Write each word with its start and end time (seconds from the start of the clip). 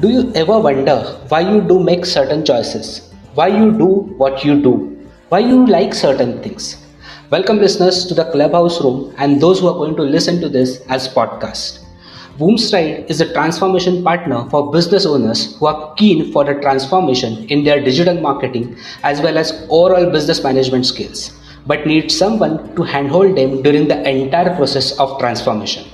Do 0.00 0.08
you 0.08 0.32
ever 0.34 0.58
wonder 0.58 0.96
why 1.28 1.38
you 1.48 1.60
do 1.60 1.78
make 1.78 2.04
certain 2.04 2.44
choices? 2.44 3.12
Why 3.34 3.46
you 3.46 3.70
do 3.70 3.86
what 4.22 4.44
you 4.44 4.60
do? 4.60 4.72
Why 5.28 5.38
you 5.38 5.66
like 5.66 5.94
certain 5.94 6.42
things? 6.42 6.84
Welcome 7.30 7.58
listeners 7.58 8.04
to 8.06 8.14
the 8.14 8.24
Clubhouse 8.32 8.82
Room 8.82 9.14
and 9.18 9.40
those 9.40 9.60
who 9.60 9.68
are 9.68 9.74
going 9.74 9.94
to 9.94 10.02
listen 10.02 10.40
to 10.40 10.48
this 10.48 10.80
as 10.88 11.06
podcast. 11.06 11.78
Boomstride 12.38 13.08
is 13.08 13.20
a 13.20 13.32
transformation 13.32 14.02
partner 14.02 14.50
for 14.50 14.72
business 14.72 15.06
owners 15.06 15.56
who 15.58 15.66
are 15.66 15.94
keen 15.94 16.32
for 16.32 16.50
a 16.50 16.60
transformation 16.60 17.46
in 17.48 17.62
their 17.62 17.80
digital 17.80 18.20
marketing 18.20 18.76
as 19.04 19.20
well 19.20 19.38
as 19.38 19.52
overall 19.70 20.10
business 20.10 20.42
management 20.42 20.86
skills, 20.86 21.32
but 21.68 21.86
need 21.86 22.10
someone 22.10 22.74
to 22.74 22.82
handhold 22.82 23.36
them 23.36 23.62
during 23.62 23.86
the 23.86 24.02
entire 24.08 24.56
process 24.56 24.98
of 24.98 25.20
transformation. 25.20 25.86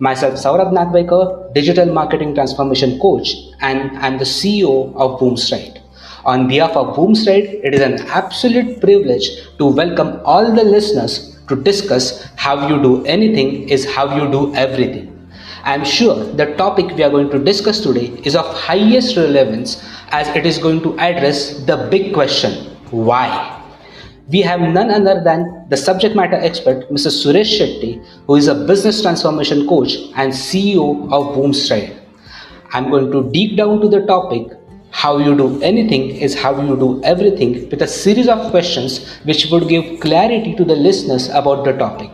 Myself, 0.00 0.34
Saurabh 0.34 0.72
Nagvekar, 0.72 1.54
Digital 1.54 1.86
Marketing 1.86 2.34
Transformation 2.34 2.98
Coach, 2.98 3.32
and 3.60 3.96
I'm 3.98 4.18
the 4.18 4.24
CEO 4.24 4.92
of 4.96 5.20
Boomstride. 5.20 5.80
On 6.24 6.48
behalf 6.48 6.72
of 6.72 6.96
Boomstride, 6.96 7.60
it 7.62 7.74
is 7.74 7.80
an 7.80 8.00
absolute 8.08 8.80
privilege 8.80 9.28
to 9.58 9.66
welcome 9.66 10.20
all 10.24 10.52
the 10.52 10.64
listeners 10.64 11.38
to 11.48 11.54
discuss 11.54 12.24
how 12.34 12.66
you 12.66 12.82
do 12.82 13.04
anything 13.04 13.68
is 13.68 13.84
how 13.94 14.16
you 14.16 14.30
do 14.32 14.52
everything. 14.56 15.10
I'm 15.62 15.84
sure 15.84 16.24
the 16.24 16.54
topic 16.56 16.96
we 16.96 17.04
are 17.04 17.10
going 17.10 17.30
to 17.30 17.38
discuss 17.38 17.80
today 17.80 18.06
is 18.24 18.34
of 18.34 18.46
highest 18.46 19.16
relevance 19.16 19.82
as 20.08 20.28
it 20.36 20.44
is 20.44 20.58
going 20.58 20.82
to 20.82 20.98
address 20.98 21.64
the 21.64 21.88
big 21.90 22.12
question 22.12 22.74
why? 22.90 23.63
We 24.28 24.40
have 24.40 24.60
none 24.60 24.90
other 24.90 25.22
than 25.22 25.66
the 25.68 25.76
subject 25.76 26.16
matter 26.16 26.36
expert, 26.36 26.88
Mr. 26.90 27.10
Suresh 27.12 27.58
Shetty, 27.58 28.02
who 28.26 28.36
is 28.36 28.48
a 28.48 28.54
business 28.54 29.02
transformation 29.02 29.68
coach 29.68 29.96
and 30.16 30.32
CEO 30.32 31.04
of 31.12 31.36
Boomstride. 31.36 32.00
I'm 32.72 32.90
going 32.90 33.12
to 33.12 33.30
deep 33.30 33.56
down 33.56 33.80
to 33.82 33.88
the 33.88 34.06
topic 34.06 34.46
how 34.90 35.18
you 35.18 35.36
do 35.36 35.60
anything 35.60 36.08
is 36.08 36.34
how 36.34 36.58
you 36.62 36.76
do 36.76 37.02
everything 37.04 37.68
with 37.68 37.82
a 37.82 37.86
series 37.86 38.28
of 38.28 38.50
questions 38.50 39.14
which 39.24 39.46
would 39.50 39.68
give 39.68 40.00
clarity 40.00 40.54
to 40.54 40.64
the 40.64 40.74
listeners 40.74 41.28
about 41.28 41.64
the 41.64 41.72
topic. 41.72 42.10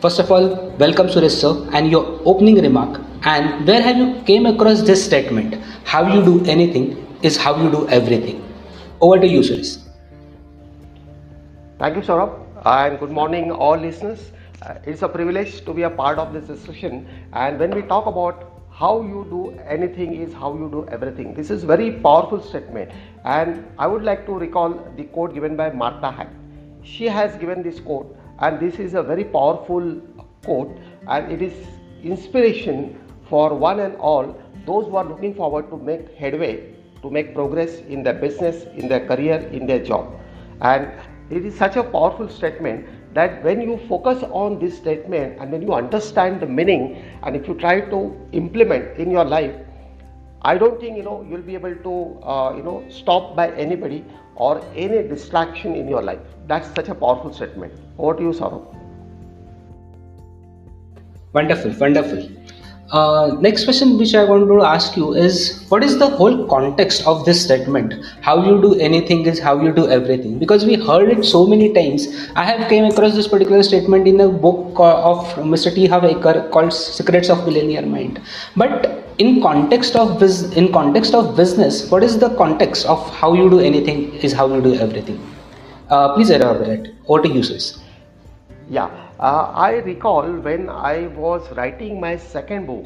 First 0.00 0.20
of 0.20 0.32
all, 0.32 0.70
welcome 0.78 1.08
Suresh 1.08 1.38
sir 1.42 1.68
and 1.72 1.90
your 1.90 2.18
opening 2.24 2.62
remark 2.62 3.00
and 3.24 3.66
where 3.66 3.82
have 3.82 3.96
you 3.98 4.22
came 4.22 4.46
across 4.46 4.82
this 4.82 5.04
statement 5.04 5.56
how 5.84 6.02
you 6.14 6.24
do 6.24 6.44
anything 6.46 7.06
is 7.22 7.36
how 7.36 7.62
you 7.62 7.70
do 7.70 7.86
everything. 7.88 8.42
Over 9.00 9.20
to 9.20 9.26
you 9.26 9.40
Suresh. 9.40 9.91
Thank 11.82 11.96
you, 11.96 12.02
Saurabh, 12.02 12.34
and 12.64 13.00
good 13.00 13.10
morning, 13.10 13.50
all 13.50 13.76
listeners. 13.76 14.30
Uh, 14.64 14.74
it's 14.84 15.02
a 15.02 15.08
privilege 15.08 15.64
to 15.64 15.74
be 15.74 15.82
a 15.82 15.90
part 15.90 16.16
of 16.16 16.32
this 16.32 16.44
discussion. 16.44 17.08
And 17.32 17.58
when 17.58 17.72
we 17.74 17.82
talk 17.82 18.06
about 18.06 18.62
how 18.70 19.02
you 19.02 19.26
do 19.28 19.58
anything 19.66 20.14
is 20.14 20.32
how 20.32 20.54
you 20.54 20.68
do 20.70 20.86
everything, 20.86 21.34
this 21.34 21.50
is 21.50 21.64
very 21.64 21.90
powerful 21.90 22.40
statement. 22.40 22.92
And 23.24 23.66
I 23.80 23.88
would 23.88 24.04
like 24.04 24.26
to 24.26 24.32
recall 24.32 24.74
the 24.96 25.02
quote 25.06 25.34
given 25.34 25.56
by 25.56 25.70
Martha 25.72 26.14
Beck. 26.16 26.28
She 26.84 27.06
has 27.06 27.34
given 27.38 27.64
this 27.64 27.80
quote, 27.80 28.16
and 28.38 28.60
this 28.60 28.78
is 28.78 28.94
a 28.94 29.02
very 29.02 29.24
powerful 29.24 30.00
quote, 30.44 30.78
and 31.08 31.32
it 31.32 31.42
is 31.42 31.52
inspiration 32.04 32.96
for 33.28 33.54
one 33.56 33.80
and 33.80 33.96
all 33.96 34.40
those 34.66 34.86
who 34.86 34.94
are 34.94 35.04
looking 35.04 35.34
forward 35.34 35.68
to 35.70 35.76
make 35.76 36.14
headway, 36.14 36.76
to 37.02 37.10
make 37.10 37.34
progress 37.34 37.78
in 37.80 38.04
their 38.04 38.14
business, 38.14 38.66
in 38.76 38.86
their 38.86 39.04
career, 39.04 39.38
in 39.50 39.66
their 39.66 39.84
job. 39.84 40.20
And 40.60 40.92
it 41.30 41.44
is 41.44 41.54
such 41.56 41.76
a 41.76 41.82
powerful 41.82 42.28
statement 42.28 42.86
that 43.14 43.42
when 43.44 43.60
you 43.60 43.78
focus 43.88 44.22
on 44.30 44.58
this 44.58 44.76
statement 44.76 45.38
and 45.38 45.52
when 45.52 45.62
you 45.62 45.74
understand 45.74 46.40
the 46.40 46.46
meaning 46.46 47.02
and 47.22 47.36
if 47.36 47.46
you 47.48 47.54
try 47.54 47.80
to 47.80 48.00
implement 48.32 48.96
in 48.96 49.10
your 49.10 49.24
life 49.24 49.54
i 50.42 50.56
don't 50.58 50.80
think 50.80 50.96
you 50.96 51.02
know 51.02 51.24
you'll 51.28 51.48
be 51.52 51.54
able 51.54 51.74
to 51.86 51.94
uh, 52.24 52.52
you 52.56 52.62
know 52.62 52.84
stop 52.88 53.34
by 53.36 53.50
anybody 53.52 54.04
or 54.36 54.64
any 54.74 55.06
distraction 55.08 55.74
in 55.74 55.88
your 55.88 56.02
life. 56.02 56.20
That's 56.46 56.68
such 56.74 56.88
a 56.88 56.94
powerful 56.94 57.32
statement. 57.32 57.72
Over 57.98 58.14
to 58.14 58.22
you 58.22 58.30
Saurabh. 58.30 58.78
wonderful 61.34 61.72
wonderful 61.80 62.24
uh, 62.90 63.36
next 63.40 63.64
question 63.64 63.96
which 63.96 64.14
I 64.14 64.24
want 64.24 64.48
to 64.48 64.62
ask 64.62 64.96
you 64.96 65.14
is 65.14 65.64
what 65.68 65.82
is 65.82 65.98
the 65.98 66.08
whole 66.08 66.46
context 66.46 67.06
of 67.06 67.24
this 67.24 67.42
statement? 67.42 67.94
How 68.20 68.44
you 68.44 68.60
do 68.60 68.74
anything 68.74 69.24
is 69.24 69.38
how 69.38 69.60
you 69.62 69.72
do 69.72 69.88
everything. 69.88 70.38
Because 70.38 70.66
we 70.66 70.74
heard 70.74 71.08
it 71.08 71.24
so 71.24 71.46
many 71.46 71.72
times. 71.72 72.06
I 72.36 72.44
have 72.44 72.68
came 72.68 72.84
across 72.84 73.14
this 73.14 73.28
particular 73.28 73.62
statement 73.62 74.06
in 74.06 74.20
a 74.20 74.28
book 74.28 74.74
of 74.78 75.24
Mr. 75.36 75.74
T. 75.74 75.86
Harv 75.86 76.04
Eker 76.04 76.50
called 76.50 76.72
Secrets 76.72 77.30
of 77.30 77.44
Billionaire 77.46 77.86
Mind. 77.86 78.20
But 78.56 79.04
in 79.18 79.40
context 79.40 79.96
of 79.96 80.18
biz- 80.18 80.52
in 80.52 80.72
context 80.72 81.14
of 81.14 81.34
business, 81.36 81.90
what 81.90 82.02
is 82.02 82.18
the 82.18 82.34
context 82.36 82.86
of 82.86 83.08
how 83.14 83.32
you 83.32 83.48
do 83.48 83.60
anything 83.60 84.14
is 84.16 84.32
how 84.32 84.52
you 84.54 84.60
do 84.60 84.74
everything? 84.74 85.18
Uh, 85.88 86.14
please 86.14 86.30
elaborate. 86.30 86.94
Over 87.06 87.22
to 87.22 87.28
you, 87.28 87.42
sis. 87.42 87.78
Yeah. 88.68 89.01
Uh, 89.22 89.52
I 89.54 89.74
recall 89.86 90.32
when 90.44 90.68
I 90.68 91.06
was 91.06 91.48
writing 91.52 92.00
my 92.00 92.16
second 92.16 92.66
book, 92.66 92.84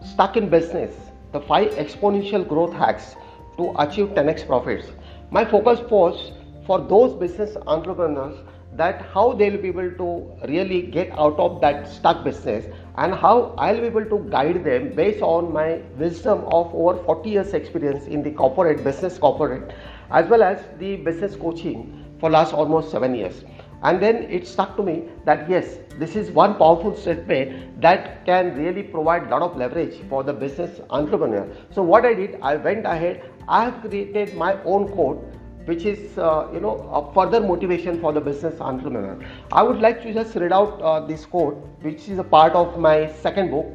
Stuck 0.00 0.36
in 0.36 0.48
Business 0.48 0.94
The 1.32 1.40
Five 1.40 1.72
Exponential 1.72 2.46
Growth 2.46 2.72
Hacks 2.72 3.16
to 3.56 3.74
Achieve 3.76 4.10
10x 4.10 4.46
Profits. 4.46 4.92
My 5.32 5.44
focus 5.44 5.80
was 5.90 6.30
for 6.68 6.78
those 6.78 7.14
business 7.14 7.56
entrepreneurs 7.66 8.38
that 8.74 9.02
how 9.12 9.32
they'll 9.32 9.60
be 9.60 9.66
able 9.66 9.90
to 9.90 10.46
really 10.46 10.82
get 10.82 11.10
out 11.18 11.36
of 11.40 11.60
that 11.62 11.88
stuck 11.88 12.22
business 12.22 12.64
and 12.96 13.12
how 13.12 13.52
I'll 13.58 13.80
be 13.80 13.88
able 13.88 14.04
to 14.04 14.18
guide 14.30 14.62
them 14.62 14.94
based 14.94 15.20
on 15.20 15.52
my 15.52 15.80
wisdom 15.98 16.44
of 16.44 16.72
over 16.76 17.02
40 17.02 17.28
years 17.28 17.54
experience 17.54 18.06
in 18.06 18.22
the 18.22 18.30
corporate 18.30 18.84
business 18.84 19.18
corporate 19.18 19.74
as 20.12 20.28
well 20.28 20.44
as 20.44 20.64
the 20.78 20.94
business 20.98 21.34
coaching 21.34 22.04
for 22.20 22.30
last 22.30 22.54
almost 22.54 22.92
7 22.92 23.12
years 23.16 23.42
and 23.82 24.02
then 24.02 24.22
it 24.24 24.46
stuck 24.46 24.76
to 24.76 24.82
me 24.82 25.04
that 25.24 25.48
yes 25.48 25.78
this 25.98 26.16
is 26.16 26.30
one 26.30 26.54
powerful 26.56 26.96
statement 26.96 27.80
that 27.80 28.24
can 28.24 28.54
really 28.56 28.82
provide 28.82 29.26
a 29.26 29.30
lot 29.30 29.42
of 29.42 29.56
leverage 29.56 29.96
for 30.08 30.22
the 30.22 30.32
business 30.32 30.80
entrepreneur. 30.90 31.46
So 31.70 31.82
what 31.82 32.04
i 32.04 32.14
did 32.14 32.38
i 32.42 32.56
went 32.56 32.86
ahead 32.86 33.22
i 33.48 33.64
have 33.64 33.80
created 33.80 34.34
my 34.34 34.60
own 34.62 34.88
code 34.94 35.18
which 35.66 35.84
is 35.84 36.16
uh, 36.16 36.48
you 36.52 36.60
know 36.60 36.74
a 36.98 37.12
further 37.12 37.40
motivation 37.40 38.00
for 38.00 38.12
the 38.12 38.20
business 38.20 38.60
entrepreneur. 38.60 39.18
I 39.52 39.62
would 39.62 39.80
like 39.80 40.02
to 40.02 40.14
just 40.14 40.36
read 40.36 40.52
out 40.52 40.80
uh, 40.80 41.00
this 41.00 41.26
code 41.26 41.56
which 41.82 42.08
is 42.08 42.18
a 42.18 42.24
part 42.24 42.52
of 42.52 42.78
my 42.78 43.12
second 43.12 43.50
book 43.50 43.66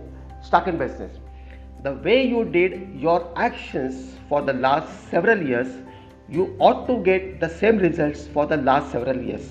stuck 0.42 0.68
in 0.68 0.78
business. 0.78 1.18
The 1.84 1.94
way 1.94 2.26
you 2.28 2.46
did 2.46 2.90
your 2.96 3.32
actions 3.36 4.18
for 4.30 4.42
the 4.42 4.54
last 4.54 5.10
several 5.10 5.42
years 5.42 5.68
you 6.30 6.56
ought 6.60 6.88
to 6.88 7.04
get 7.04 7.42
the 7.42 7.50
same 7.50 7.78
results 7.78 8.28
for 8.28 8.46
the 8.46 8.58
last 8.58 8.92
several 8.92 9.22
years 9.22 9.50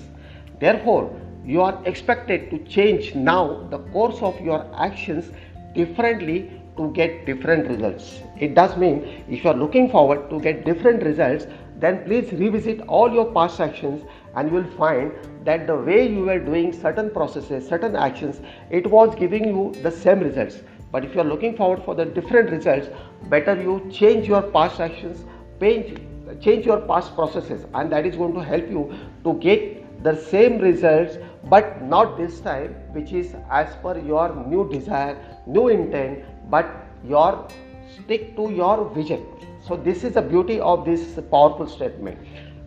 Therefore, 0.61 1.11
you 1.43 1.61
are 1.61 1.81
expected 1.85 2.49
to 2.51 2.59
change 2.59 3.15
now 3.15 3.67
the 3.71 3.79
course 3.93 4.21
of 4.21 4.39
your 4.39 4.65
actions 4.77 5.31
differently 5.73 6.51
to 6.77 6.91
get 6.91 7.25
different 7.25 7.67
results. 7.67 8.21
It 8.39 8.53
does 8.53 8.77
mean 8.77 9.23
if 9.27 9.43
you 9.43 9.49
are 9.49 9.55
looking 9.55 9.89
forward 9.89 10.29
to 10.29 10.39
get 10.39 10.63
different 10.63 11.01
results, 11.03 11.47
then 11.79 12.03
please 12.05 12.31
revisit 12.31 12.81
all 12.81 13.11
your 13.11 13.25
past 13.33 13.59
actions 13.59 14.03
and 14.35 14.49
you 14.49 14.55
will 14.57 14.71
find 14.77 15.11
that 15.45 15.65
the 15.65 15.75
way 15.75 16.07
you 16.07 16.25
were 16.25 16.37
doing 16.37 16.71
certain 16.71 17.09
processes, 17.09 17.67
certain 17.67 17.95
actions, 17.95 18.39
it 18.69 18.85
was 18.85 19.15
giving 19.15 19.45
you 19.45 19.73
the 19.81 19.89
same 19.89 20.19
results. 20.19 20.61
But 20.91 21.03
if 21.03 21.15
you 21.15 21.21
are 21.21 21.31
looking 21.33 21.57
forward 21.57 21.83
for 21.83 21.95
the 21.95 22.05
different 22.05 22.51
results, 22.51 22.87
better 23.29 23.59
you 23.59 23.89
change 23.91 24.27
your 24.27 24.43
past 24.43 24.79
actions, 24.79 25.25
change, 25.59 25.99
change 26.39 26.67
your 26.67 26.81
past 26.81 27.15
processes, 27.15 27.65
and 27.73 27.91
that 27.91 28.05
is 28.05 28.15
going 28.15 28.35
to 28.35 28.43
help 28.43 28.69
you 28.69 28.93
to 29.23 29.33
get 29.39 29.80
the 30.03 30.15
same 30.15 30.57
results 30.59 31.17
but 31.49 31.81
not 31.81 32.17
this 32.17 32.39
time 32.39 32.75
which 32.93 33.11
is 33.11 33.35
as 33.49 33.75
per 33.83 33.97
your 33.99 34.27
new 34.47 34.69
desire 34.69 35.17
new 35.47 35.67
intent 35.69 36.23
but 36.49 36.71
your 37.03 37.47
stick 37.95 38.35
to 38.35 38.51
your 38.51 38.89
vision. 38.89 39.25
So 39.67 39.75
this 39.75 40.03
is 40.03 40.13
the 40.13 40.21
beauty 40.21 40.59
of 40.59 40.85
this 40.85 41.19
powerful 41.29 41.67
statement. 41.67 42.17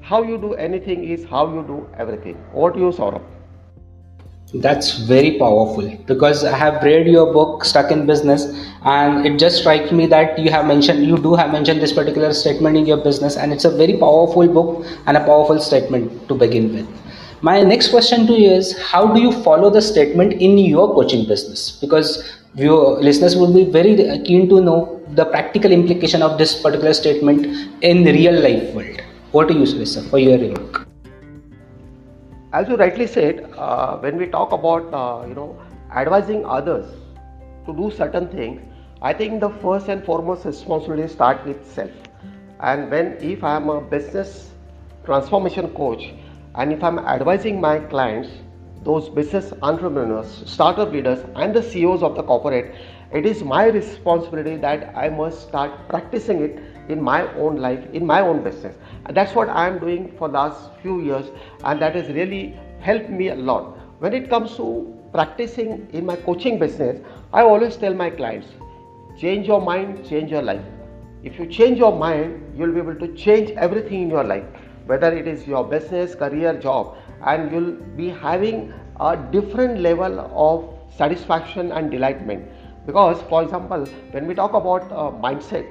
How 0.00 0.22
you 0.22 0.38
do 0.38 0.54
anything 0.54 1.04
is 1.04 1.24
how 1.24 1.52
you 1.52 1.62
do 1.62 1.88
everything. 1.98 2.36
Over 2.54 2.72
to 2.72 2.78
you 2.78 2.90
saurabh. 2.90 3.22
That's 4.54 4.98
very 4.98 5.36
powerful 5.38 5.88
because 6.06 6.44
I 6.44 6.56
have 6.56 6.82
read 6.84 7.08
your 7.08 7.32
book 7.32 7.64
Stuck 7.64 7.90
in 7.90 8.06
Business 8.06 8.44
and 8.84 9.26
it 9.26 9.36
just 9.36 9.58
strikes 9.58 9.90
me 9.90 10.06
that 10.06 10.38
you 10.38 10.48
have 10.50 10.66
mentioned 10.66 11.04
you 11.04 11.16
do 11.16 11.34
have 11.34 11.50
mentioned 11.50 11.82
this 11.82 11.92
particular 11.92 12.32
statement 12.32 12.76
in 12.76 12.86
your 12.86 12.98
business 12.98 13.36
and 13.36 13.52
it's 13.52 13.64
a 13.64 13.70
very 13.70 13.96
powerful 13.96 14.46
book 14.46 14.86
and 15.06 15.16
a 15.16 15.24
powerful 15.24 15.58
statement 15.58 16.28
to 16.28 16.36
begin 16.36 16.72
with. 16.72 16.86
My 17.42 17.62
next 17.62 17.88
question 17.88 18.26
to 18.26 18.32
you 18.32 18.50
is 18.50 18.78
how 18.78 19.12
do 19.12 19.20
you 19.20 19.32
follow 19.42 19.68
the 19.68 19.82
statement 19.82 20.34
in 20.34 20.56
your 20.56 20.94
coaching 20.94 21.26
business? 21.26 21.72
Because 21.80 22.38
your 22.54 23.00
listeners 23.00 23.36
will 23.36 23.52
be 23.52 23.64
very 23.64 23.96
keen 24.24 24.48
to 24.48 24.60
know 24.60 25.02
the 25.14 25.24
practical 25.24 25.72
implication 25.72 26.22
of 26.22 26.38
this 26.38 26.60
particular 26.62 26.94
statement 26.94 27.46
in 27.82 28.04
real 28.04 28.40
life 28.40 28.72
world. 28.74 29.00
What 29.32 29.48
do 29.48 29.58
you 29.58 29.66
say, 29.66 29.84
sir, 29.84 30.02
for 30.02 30.18
your 30.18 30.38
remark? 30.38 30.86
As 32.52 32.68
you 32.68 32.76
rightly 32.76 33.06
said, 33.06 33.50
uh, 33.56 33.98
when 33.98 34.16
we 34.16 34.26
talk 34.26 34.52
about 34.52 34.94
uh, 34.94 35.26
you 35.26 35.34
know 35.34 35.60
advising 35.92 36.44
others 36.46 36.86
to 37.66 37.74
do 37.74 37.90
certain 37.90 38.28
things, 38.28 38.60
I 39.02 39.12
think 39.12 39.40
the 39.40 39.50
first 39.50 39.88
and 39.88 40.04
foremost 40.04 40.44
responsibility 40.44 41.12
start 41.12 41.44
with 41.44 41.66
self. 41.72 41.90
And 42.60 42.90
when 42.90 43.16
if 43.20 43.42
I 43.42 43.56
am 43.56 43.68
a 43.68 43.80
business 43.80 44.50
transformation 45.04 45.68
coach 45.74 46.12
and 46.54 46.72
if 46.72 46.82
I'm 46.84 46.98
advising 46.98 47.60
my 47.60 47.78
clients, 47.78 48.28
those 48.84 49.08
business 49.08 49.52
entrepreneurs, 49.62 50.42
startup 50.46 50.92
leaders, 50.92 51.24
and 51.36 51.54
the 51.54 51.62
CEOs 51.62 52.02
of 52.02 52.14
the 52.14 52.22
corporate, 52.22 52.74
it 53.12 53.26
is 53.26 53.42
my 53.42 53.66
responsibility 53.66 54.56
that 54.56 54.94
I 54.96 55.08
must 55.08 55.48
start 55.48 55.88
practicing 55.88 56.42
it 56.42 56.60
in 56.88 57.00
my 57.00 57.32
own 57.34 57.56
life, 57.56 57.84
in 57.92 58.04
my 58.04 58.20
own 58.20 58.42
business. 58.44 58.76
And 59.06 59.16
that's 59.16 59.34
what 59.34 59.48
I 59.48 59.66
am 59.68 59.78
doing 59.78 60.14
for 60.18 60.28
last 60.28 60.70
few 60.82 61.00
years, 61.00 61.26
and 61.64 61.80
that 61.80 61.94
has 61.94 62.08
really 62.08 62.58
helped 62.80 63.08
me 63.08 63.28
a 63.28 63.34
lot. 63.34 63.78
When 64.00 64.12
it 64.12 64.28
comes 64.28 64.56
to 64.56 64.94
practicing 65.12 65.88
in 65.92 66.04
my 66.04 66.16
coaching 66.16 66.58
business, 66.58 67.00
I 67.32 67.42
always 67.42 67.76
tell 67.76 67.94
my 67.94 68.10
clients, 68.10 68.48
change 69.18 69.46
your 69.46 69.60
mind, 69.60 70.06
change 70.06 70.30
your 70.30 70.42
life. 70.42 70.64
If 71.22 71.38
you 71.38 71.46
change 71.46 71.78
your 71.78 71.96
mind, 71.96 72.52
you'll 72.56 72.72
be 72.72 72.80
able 72.80 72.96
to 72.96 73.14
change 73.14 73.50
everything 73.52 74.02
in 74.02 74.10
your 74.10 74.24
life, 74.24 74.44
whether 74.86 75.12
it 75.12 75.26
is 75.26 75.46
your 75.46 75.64
business, 75.64 76.14
career, 76.14 76.58
job, 76.58 76.96
and 77.26 77.50
you'll 77.50 77.72
be 77.96 78.08
having 78.08 78.72
a 79.00 79.16
different 79.32 79.80
level 79.80 80.20
of 80.34 80.64
satisfaction 80.96 81.72
and 81.72 81.90
delightment. 81.90 82.46
Because, 82.86 83.20
for 83.22 83.42
example, 83.42 83.86
when 84.12 84.26
we 84.26 84.34
talk 84.34 84.52
about 84.54 84.90
uh, 84.92 85.10
mindset, 85.26 85.66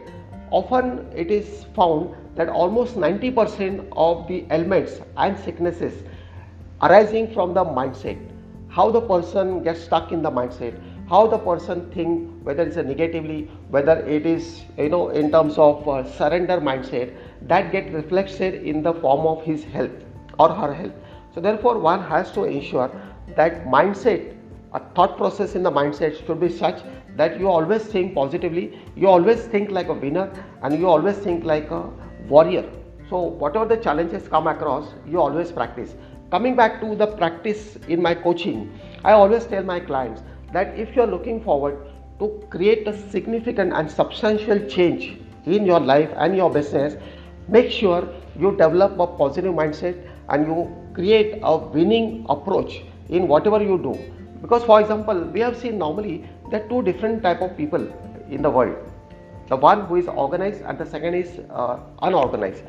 often 0.51 1.07
it 1.15 1.31
is 1.31 1.65
found 1.75 2.15
that 2.35 2.49
almost 2.49 2.95
90% 2.95 3.87
of 3.95 4.27
the 4.27 4.45
ailments 4.51 4.99
and 5.17 5.37
sicknesses 5.37 6.03
arising 6.81 7.31
from 7.33 7.53
the 7.53 7.63
mindset 7.63 8.17
how 8.69 8.89
the 8.89 9.01
person 9.01 9.63
gets 9.63 9.83
stuck 9.83 10.11
in 10.11 10.23
the 10.23 10.31
mindset 10.31 10.77
how 11.09 11.27
the 11.27 11.37
person 11.37 11.89
think 11.91 12.29
whether 12.43 12.63
it's 12.63 12.77
a 12.77 12.83
negatively 12.83 13.49
whether 13.69 13.95
it 14.17 14.25
is 14.25 14.63
you 14.77 14.89
know 14.89 15.09
in 15.09 15.31
terms 15.31 15.57
of 15.57 15.87
uh, 15.87 16.03
surrender 16.17 16.59
mindset 16.61 17.13
that 17.41 17.71
get 17.71 17.91
reflected 17.93 18.63
in 18.63 18.81
the 18.81 18.93
form 18.93 19.25
of 19.27 19.43
his 19.43 19.63
health 19.63 19.91
or 20.39 20.49
her 20.49 20.73
health. 20.73 20.93
So 21.35 21.41
therefore 21.41 21.77
one 21.79 22.01
has 22.03 22.31
to 22.31 22.43
ensure 22.43 22.89
that 23.35 23.65
mindset 23.65 24.35
a 24.73 24.79
thought 24.95 25.17
process 25.17 25.55
in 25.55 25.63
the 25.63 25.71
mindset 25.71 26.25
should 26.25 26.39
be 26.39 26.49
such 26.49 26.81
that 27.15 27.39
you 27.39 27.47
always 27.47 27.83
think 27.83 28.15
positively 28.15 28.79
you 28.95 29.07
always 29.07 29.41
think 29.41 29.69
like 29.71 29.89
a 29.89 29.93
winner 29.93 30.31
and 30.63 30.79
you 30.79 30.87
always 30.87 31.17
think 31.17 31.43
like 31.43 31.69
a 31.71 31.89
warrior. 32.27 32.67
So 33.09 33.19
whatever 33.19 33.65
the 33.65 33.77
challenges 33.77 34.27
come 34.27 34.47
across 34.47 34.93
you 35.07 35.19
always 35.19 35.51
practice. 35.51 35.95
Coming 36.31 36.55
back 36.55 36.81
to 36.81 36.95
the 36.95 37.07
practice 37.07 37.77
in 37.87 38.01
my 38.01 38.15
coaching 38.15 38.71
i 39.05 39.11
always 39.11 39.45
tell 39.45 39.63
my 39.63 39.79
clients 39.79 40.23
that 40.53 40.77
if 40.77 40.95
you 40.95 41.01
are 41.01 41.07
looking 41.07 41.43
forward 41.43 41.77
to 42.19 42.29
create 42.49 42.87
a 42.87 42.97
significant 43.09 43.73
and 43.73 43.89
substantial 43.89 44.59
change 44.67 45.17
in 45.45 45.65
your 45.65 45.79
life 45.79 46.09
and 46.17 46.37
your 46.37 46.49
business 46.49 46.95
make 47.47 47.69
sure 47.71 48.07
you 48.39 48.51
develop 48.51 48.99
a 48.99 49.07
positive 49.07 49.53
mindset 49.53 49.97
and 50.29 50.47
you 50.47 50.75
create 50.93 51.39
a 51.43 51.57
winning 51.57 52.25
approach 52.29 52.81
in 53.09 53.27
whatever 53.27 53.61
you 53.61 53.77
do. 53.77 53.97
Because 54.41 54.63
for 54.63 54.79
example 54.79 55.19
we 55.21 55.39
have 55.39 55.57
seen 55.57 55.77
normally 55.77 56.29
there 56.49 56.63
are 56.63 56.69
two 56.69 56.81
different 56.83 57.21
type 57.23 57.41
of 57.41 57.57
people 57.57 57.85
in 58.29 58.41
the 58.41 58.49
world. 58.49 58.75
The 59.49 59.57
one 59.57 59.85
who 59.87 59.97
is 59.97 60.07
organized 60.07 60.61
and 60.61 60.77
the 60.77 60.85
second 60.85 61.15
is 61.15 61.39
uh, 61.49 61.79
unorganized. 62.01 62.63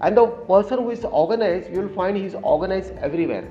And 0.00 0.16
the 0.16 0.26
person 0.26 0.78
who 0.78 0.90
is 0.90 1.04
organized 1.04 1.70
you 1.70 1.82
will 1.82 1.94
find 1.94 2.16
he 2.16 2.24
is 2.24 2.34
organized 2.42 2.92
everywhere 2.98 3.46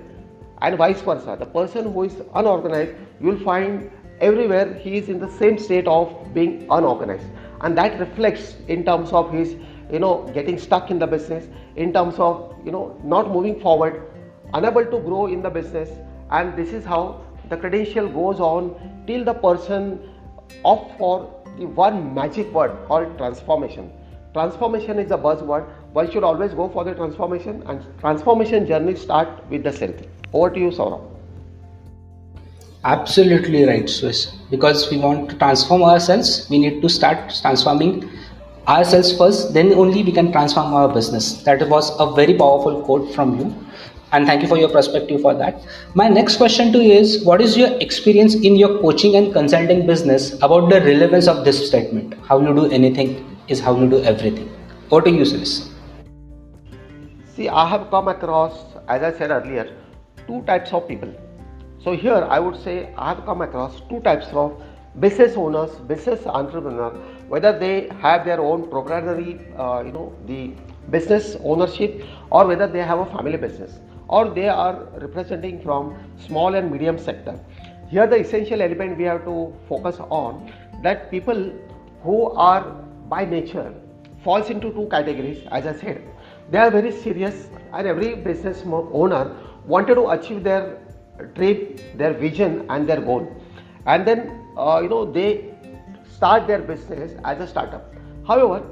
and 0.61 0.77
vice 0.77 1.01
versa. 1.01 1.35
The 1.39 1.45
person 1.45 1.91
who 1.91 2.03
is 2.03 2.15
unorganized 2.33 2.93
you 3.19 3.27
will 3.27 3.43
find 3.43 3.91
everywhere 4.21 4.73
he 4.73 4.97
is 4.97 5.09
in 5.09 5.19
the 5.19 5.29
same 5.29 5.57
state 5.57 5.87
of 5.87 6.33
being 6.33 6.67
unorganized. 6.69 7.27
And 7.61 7.77
that 7.77 7.99
reflects 7.99 8.55
in 8.67 8.85
terms 8.85 9.11
of 9.11 9.31
his 9.31 9.55
you 9.91 9.99
know 9.99 10.29
getting 10.33 10.57
stuck 10.57 10.89
in 10.91 10.99
the 10.99 11.07
business 11.07 11.47
in 11.75 11.93
terms 11.93 12.15
of 12.17 12.55
you 12.65 12.71
know 12.71 12.99
not 13.03 13.31
moving 13.31 13.59
forward 13.59 14.01
unable 14.53 14.85
to 14.85 14.99
grow 14.99 15.27
in 15.27 15.41
the 15.41 15.49
business. 15.49 15.89
And 16.31 16.55
this 16.57 16.73
is 16.73 16.85
how 16.85 17.21
the 17.49 17.57
credential 17.57 18.07
goes 18.07 18.39
on 18.39 19.03
till 19.07 19.23
the 19.23 19.33
person 19.33 19.99
opt 20.63 20.97
for 20.97 21.43
the 21.57 21.65
one 21.65 22.13
magic 22.13 22.51
word 22.53 22.75
called 22.87 23.17
transformation. 23.17 23.91
Transformation 24.33 24.99
is 24.99 25.11
a 25.11 25.17
buzzword. 25.17 25.65
One 25.93 26.11
should 26.11 26.23
always 26.23 26.53
go 26.53 26.67
for 26.69 26.83
the 26.83 26.93
transformation 26.93 27.63
and 27.67 27.85
transformation 27.99 28.67
journey 28.67 28.95
start 28.95 29.29
with 29.49 29.63
the 29.63 29.71
self 29.71 29.95
over 30.35 30.49
to 30.55 30.59
you 30.59 30.71
Saurabh 30.79 31.11
Absolutely 32.85 33.63
right, 33.65 33.89
Swiss. 33.89 34.27
Because 34.51 34.91
we 34.91 34.97
want 34.99 35.29
to 35.31 35.37
transform 35.37 35.81
ourselves, 35.81 36.47
we 36.51 36.59
need 36.59 36.83
to 36.83 36.89
start 36.89 37.33
transforming 37.41 38.07
ourselves 38.67 39.17
first, 39.17 39.55
then 39.55 39.73
only 39.73 40.03
we 40.03 40.11
can 40.11 40.31
transform 40.31 40.71
our 40.71 40.87
business. 40.93 41.41
That 41.43 41.67
was 41.67 41.89
a 41.99 42.11
very 42.11 42.35
powerful 42.35 42.83
quote 42.83 43.11
from 43.15 43.39
you. 43.39 43.55
And 44.11 44.27
thank 44.27 44.43
you 44.43 44.47
for 44.47 44.57
your 44.57 44.69
perspective 44.69 45.21
for 45.21 45.33
that. 45.33 45.65
My 45.95 46.07
next 46.09 46.37
question 46.37 46.71
to 46.73 46.83
you 46.83 46.91
is 46.93 47.23
What 47.23 47.41
is 47.41 47.57
your 47.57 47.69
experience 47.79 48.35
in 48.35 48.55
your 48.55 48.77
coaching 48.79 49.15
and 49.15 49.33
consulting 49.33 49.87
business 49.87 50.33
about 50.43 50.69
the 50.69 50.79
relevance 50.81 51.27
of 51.27 51.43
this 51.43 51.67
statement? 51.67 52.13
How 52.27 52.39
you 52.39 52.53
do 52.53 52.69
anything 52.69 53.35
is 53.47 53.59
how 53.59 53.75
you 53.79 53.89
do 53.89 54.03
everything. 54.03 54.47
What 54.89 55.05
do 55.05 55.11
you, 55.11 55.25
Swiss. 55.25 55.69
See, 57.35 57.49
I 57.49 57.67
have 57.67 57.89
come 57.89 58.07
across, 58.09 58.53
as 58.87 59.01
I 59.01 59.11
said 59.17 59.31
earlier, 59.31 59.75
two 60.27 60.41
types 60.43 60.73
of 60.73 60.87
people 60.87 61.13
so 61.85 61.95
here 61.95 62.27
I 62.35 62.39
would 62.39 62.55
say 62.61 62.91
I 62.97 63.09
have 63.09 63.25
come 63.25 63.41
across 63.41 63.81
two 63.89 63.99
types 63.99 64.25
of 64.33 64.59
business 64.99 65.35
owners, 65.37 65.69
business 65.89 66.25
entrepreneurs, 66.25 66.97
whether 67.27 67.57
they 67.59 67.89
have 68.01 68.25
their 68.25 68.41
own 68.41 68.67
proprietary, 68.71 69.39
uh, 69.55 69.83
you 69.85 69.91
know, 69.91 70.11
the 70.25 70.53
business 70.89 71.37
ownership, 71.43 72.03
or 72.31 72.47
whether 72.47 72.65
they 72.65 72.79
have 72.79 72.97
a 72.97 73.05
family 73.05 73.37
business, 73.37 73.77
or 74.07 74.29
they 74.29 74.47
are 74.47 74.87
representing 74.99 75.61
from 75.61 75.95
small 76.17 76.55
and 76.55 76.71
medium 76.71 76.97
sector. 76.97 77.39
Here 77.87 78.07
the 78.07 78.19
essential 78.19 78.63
element 78.63 78.97
we 78.97 79.03
have 79.03 79.23
to 79.25 79.53
focus 79.69 79.97
on 79.99 80.51
that 80.81 81.11
people 81.11 81.51
who 82.01 82.31
are 82.31 82.61
by 83.09 83.25
nature 83.25 83.71
falls 84.23 84.49
into 84.49 84.71
two 84.71 84.87
categories. 84.89 85.43
As 85.51 85.67
I 85.67 85.75
said, 85.75 86.01
they 86.49 86.57
are 86.57 86.71
very 86.71 86.91
serious, 86.91 87.47
and 87.73 87.85
every 87.85 88.15
business 88.15 88.63
owner 88.65 89.35
wanted 89.67 89.95
to 89.95 90.09
achieve 90.09 90.43
their 90.43 90.77
dream, 91.33 91.75
their 91.95 92.13
vision, 92.13 92.65
and 92.69 92.87
their 92.87 93.01
goal. 93.01 93.27
And 93.85 94.05
then, 94.05 94.41
uh, 94.57 94.79
you 94.81 94.89
know, 94.89 95.11
they 95.11 95.53
start 96.15 96.47
their 96.47 96.59
business 96.59 97.13
as 97.23 97.39
a 97.39 97.47
startup. 97.47 97.93
However, 98.27 98.63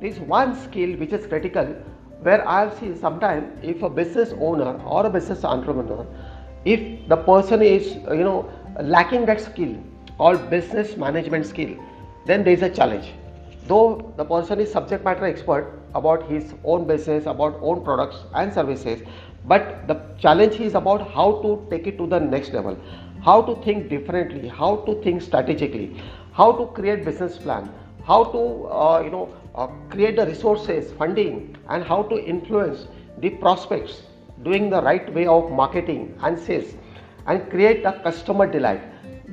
there 0.00 0.10
is 0.10 0.18
one 0.20 0.54
skill 0.56 0.96
which 0.98 1.12
is 1.12 1.26
critical 1.26 1.64
where 2.22 2.46
I 2.48 2.60
have 2.60 2.78
seen 2.78 2.96
sometimes 2.98 3.46
if 3.62 3.82
a 3.82 3.90
business 3.90 4.32
owner 4.40 4.80
or 4.84 5.06
a 5.06 5.10
business 5.10 5.44
entrepreneur, 5.44 6.06
if 6.64 7.08
the 7.08 7.16
person 7.16 7.62
is, 7.62 7.94
you 7.94 8.24
know, 8.24 8.50
lacking 8.82 9.26
that 9.26 9.40
skill 9.40 9.76
called 10.18 10.50
business 10.50 10.96
management 10.96 11.46
skill, 11.46 11.76
then 12.26 12.42
there 12.42 12.54
is 12.54 12.62
a 12.62 12.70
challenge. 12.70 13.12
Though 13.66 14.12
the 14.16 14.24
person 14.24 14.60
is 14.60 14.72
subject 14.72 15.04
matter 15.04 15.24
expert 15.24 15.80
about 15.94 16.28
his 16.28 16.54
own 16.64 16.86
business, 16.86 17.26
about 17.26 17.58
own 17.62 17.84
products 17.84 18.16
and 18.34 18.52
services, 18.52 19.02
but 19.46 19.86
the 19.88 19.96
challenge 20.18 20.60
is 20.60 20.74
about 20.74 21.10
how 21.12 21.26
to 21.42 21.66
take 21.70 21.86
it 21.86 21.98
to 21.98 22.06
the 22.06 22.18
next 22.20 22.52
level. 22.52 22.76
How 23.24 23.42
to 23.42 23.54
think 23.62 23.88
differently 23.88 24.48
how 24.48 24.76
to 24.86 24.94
think 25.02 25.22
strategically 25.22 26.00
how 26.32 26.52
to 26.58 26.66
create 26.78 27.04
business 27.04 27.38
plan 27.38 27.68
how 28.06 28.22
to 28.34 28.40
uh, 28.66 29.00
you 29.04 29.10
know 29.10 29.28
uh, 29.54 29.66
create 29.90 30.16
the 30.16 30.26
resources 30.26 30.92
funding 30.98 31.56
and 31.68 31.82
how 31.84 32.02
to 32.12 32.18
influence 32.34 32.86
the 33.18 33.30
prospects 33.44 34.02
doing 34.44 34.70
the 34.70 34.82
right 34.82 35.12
way 35.14 35.26
of 35.26 35.50
marketing 35.50 36.02
and 36.22 36.38
sales 36.38 36.74
and 37.26 37.48
create 37.50 37.84
a 37.84 37.92
customer 38.06 38.46
delight 38.46 38.82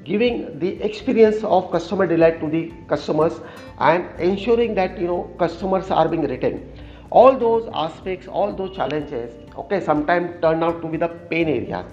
giving 0.04 0.60
the 0.60 0.70
experience 0.90 1.44
of 1.44 1.70
customer 1.72 2.08
delight 2.08 2.40
to 2.42 2.50
the 2.50 2.64
customers 2.88 3.40
and 3.80 4.08
ensuring 4.20 4.74
that 4.76 4.98
you 5.00 5.08
know 5.08 5.24
customers 5.40 5.90
are 5.92 6.08
being 6.08 6.28
retained. 6.28 6.82
All 7.12 7.38
those 7.38 7.70
aspects 7.74 8.28
all 8.28 8.54
those 8.54 8.76
challenges 8.76 9.34
okay 9.58 9.80
sometimes 9.80 10.42
turn 10.42 10.64
out 10.64 10.82
to 10.82 10.88
be 10.88 10.98
the 10.98 11.08
pain 11.08 11.48
areas. 11.48 11.86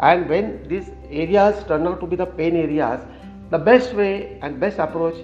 And 0.00 0.28
when 0.28 0.68
these 0.68 0.90
areas 1.10 1.64
turn 1.64 1.86
out 1.86 2.00
to 2.00 2.06
be 2.06 2.16
the 2.16 2.26
pain 2.26 2.56
areas 2.56 3.00
the 3.50 3.58
best 3.58 3.94
way 3.94 4.38
and 4.42 4.58
best 4.58 4.78
approach 4.78 5.14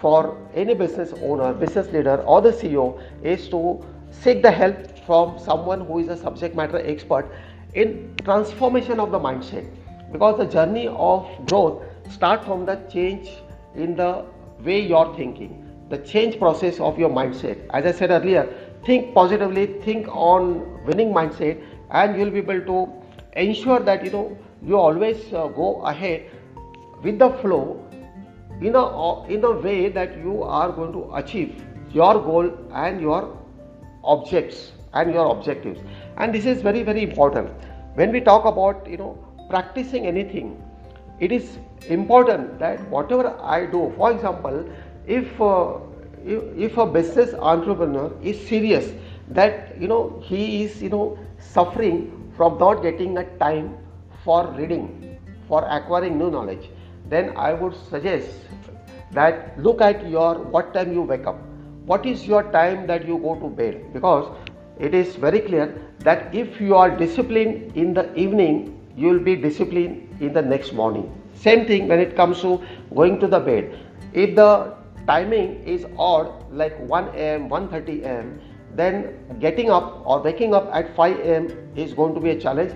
for 0.00 0.36
any 0.54 0.74
business 0.74 1.12
owner 1.22 1.52
business 1.52 1.86
leader 1.88 2.16
or 2.22 2.40
the 2.42 2.50
ceo 2.50 3.00
is 3.22 3.48
to 3.48 3.82
seek 4.10 4.42
the 4.42 4.50
help 4.50 4.98
from 5.06 5.38
someone 5.38 5.80
who 5.80 5.98
is 5.98 6.08
a 6.08 6.16
subject 6.16 6.54
matter 6.54 6.78
expert 6.78 7.30
in 7.74 8.14
transformation 8.24 9.00
of 9.00 9.10
the 9.12 9.18
mindset. 9.18 9.68
Because 10.12 10.38
the 10.38 10.46
journey 10.46 10.88
of 10.88 11.26
growth 11.46 11.82
starts 12.10 12.44
from 12.44 12.66
the 12.66 12.76
change 12.92 13.30
in 13.76 13.94
the 13.94 14.24
way 14.64 14.80
you're 14.80 15.14
thinking 15.16 15.66
the 15.90 15.98
change 15.98 16.38
process 16.38 16.78
of 16.78 16.98
your 16.98 17.10
mindset. 17.10 17.58
As 17.70 17.84
i 17.84 17.92
said 17.92 18.10
earlier 18.10 18.48
think 18.84 19.14
positively 19.14 19.66
think 19.84 20.08
on 20.08 20.84
winning 20.86 21.12
mindset 21.12 21.62
and 21.90 22.16
you'll 22.16 22.30
be 22.30 22.38
able 22.38 22.60
to 22.60 22.78
ensure 23.36 23.80
that 23.80 24.04
you 24.04 24.10
know 24.10 24.36
you 24.62 24.76
always 24.76 25.32
uh, 25.32 25.46
go 25.48 25.82
ahead 25.82 26.30
with 27.02 27.18
the 27.18 27.30
flow 27.42 27.84
in 28.60 28.74
a 28.74 28.84
in 29.36 29.44
a 29.44 29.52
way 29.66 29.88
that 29.88 30.16
you 30.18 30.42
are 30.42 30.70
going 30.72 30.92
to 30.92 31.04
achieve 31.14 31.64
your 31.92 32.14
goal 32.14 32.50
and 32.72 33.00
your 33.00 33.36
objects 34.04 34.72
and 34.92 35.12
your 35.12 35.26
objectives. 35.30 35.80
And 36.16 36.34
this 36.34 36.46
is 36.46 36.62
very 36.62 36.82
very 36.82 37.02
important. 37.02 37.50
When 37.94 38.12
we 38.12 38.20
talk 38.20 38.44
about 38.44 38.88
you 38.88 38.98
know 38.98 39.12
practicing 39.50 40.06
anything 40.06 40.56
it 41.20 41.32
is 41.32 41.58
important 41.88 42.58
that 42.58 42.82
whatever 42.94 43.30
i 43.54 43.66
do 43.66 43.92
for 43.96 44.10
example 44.12 44.64
if 45.06 45.40
uh, 45.40 45.78
if, 46.24 46.76
a 46.76 46.86
business 46.86 47.34
entrepreneur 47.34 48.12
is 48.22 48.40
serious 48.48 48.92
that 49.28 49.80
you 49.80 49.88
know 49.88 50.22
he 50.24 50.62
is 50.62 50.82
you 50.82 50.88
know 50.88 51.18
suffering 51.38 51.98
from 52.36 52.58
not 52.58 52.82
getting 52.82 53.18
a 53.18 53.24
time 53.38 53.76
for 54.24 54.46
reading 54.58 55.18
for 55.48 55.64
acquiring 55.78 56.18
new 56.18 56.30
knowledge 56.30 56.70
then 57.08 57.32
i 57.36 57.52
would 57.52 57.74
suggest 57.88 58.50
that 59.12 59.58
look 59.58 59.80
at 59.80 60.08
your 60.08 60.34
what 60.38 60.72
time 60.72 60.92
you 60.92 61.02
wake 61.02 61.26
up. 61.26 61.36
What 61.86 62.06
is 62.06 62.26
your 62.26 62.44
time 62.52 62.86
that 62.86 63.06
you 63.06 63.18
go 63.18 63.34
to 63.36 63.48
bed? 63.48 63.92
Because 63.92 64.26
it 64.78 64.94
is 64.94 65.16
very 65.16 65.40
clear 65.40 65.74
that 66.00 66.34
if 66.34 66.60
you 66.60 66.74
are 66.76 66.90
disciplined 66.90 67.76
in 67.76 67.92
the 67.94 68.14
evening 68.14 68.76
you 68.96 69.08
will 69.08 69.18
be 69.18 69.36
disciplined 69.36 70.16
in 70.20 70.32
the 70.32 70.42
next 70.42 70.72
morning. 70.72 71.12
Same 71.34 71.66
thing 71.66 71.88
when 71.88 72.00
it 72.00 72.16
comes 72.16 72.40
to 72.42 72.62
going 72.94 73.18
to 73.20 73.26
the 73.26 73.40
bed. 73.40 73.78
If 74.12 74.36
the 74.36 74.74
timing 75.10 75.52
is 75.74 75.86
odd 75.98 76.32
like 76.62 76.78
1 76.94 77.08
am 77.28 77.48
1:30 77.48 77.94
am 78.14 78.32
then 78.80 78.98
getting 79.44 79.70
up 79.70 79.86
or 80.04 80.20
waking 80.22 80.54
up 80.54 80.68
at 80.80 80.94
5 80.96 81.20
am 81.36 81.48
is 81.84 81.94
going 81.94 82.14
to 82.14 82.20
be 82.20 82.30
a 82.30 82.40
challenge. 82.40 82.72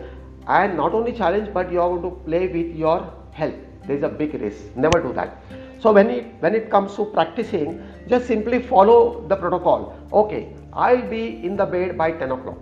And 0.47 0.77
not 0.77 0.93
only 0.93 1.13
challenge 1.13 1.53
but 1.53 1.71
you 1.73 1.81
are 1.81 1.89
going 1.89 2.03
to 2.03 2.11
play 2.25 2.49
with 2.49 2.75
your 2.77 2.97
health. 3.33 3.55
There 3.87 3.97
is 3.97 4.03
a 4.03 4.09
big 4.09 4.35
risk. 4.35 4.77
Never 4.77 5.01
do 5.01 5.13
that. 5.13 5.39
So 5.81 5.93
when 5.93 6.11
it 6.11 6.27
when 6.41 6.55
it 6.55 6.71
comes 6.75 6.97
to 6.97 7.07
practicing 7.15 7.81
just 8.09 8.27
simply 8.27 8.61
follow 8.75 8.99
the 9.33 9.37
protocol. 9.37 9.89
Okay 10.25 10.43
i'll 10.73 11.09
be 11.11 11.23
in 11.47 11.57
the 11.57 11.67
bed 11.77 11.97
by 12.03 12.11
10 12.11 12.33
o'clock. 12.33 12.59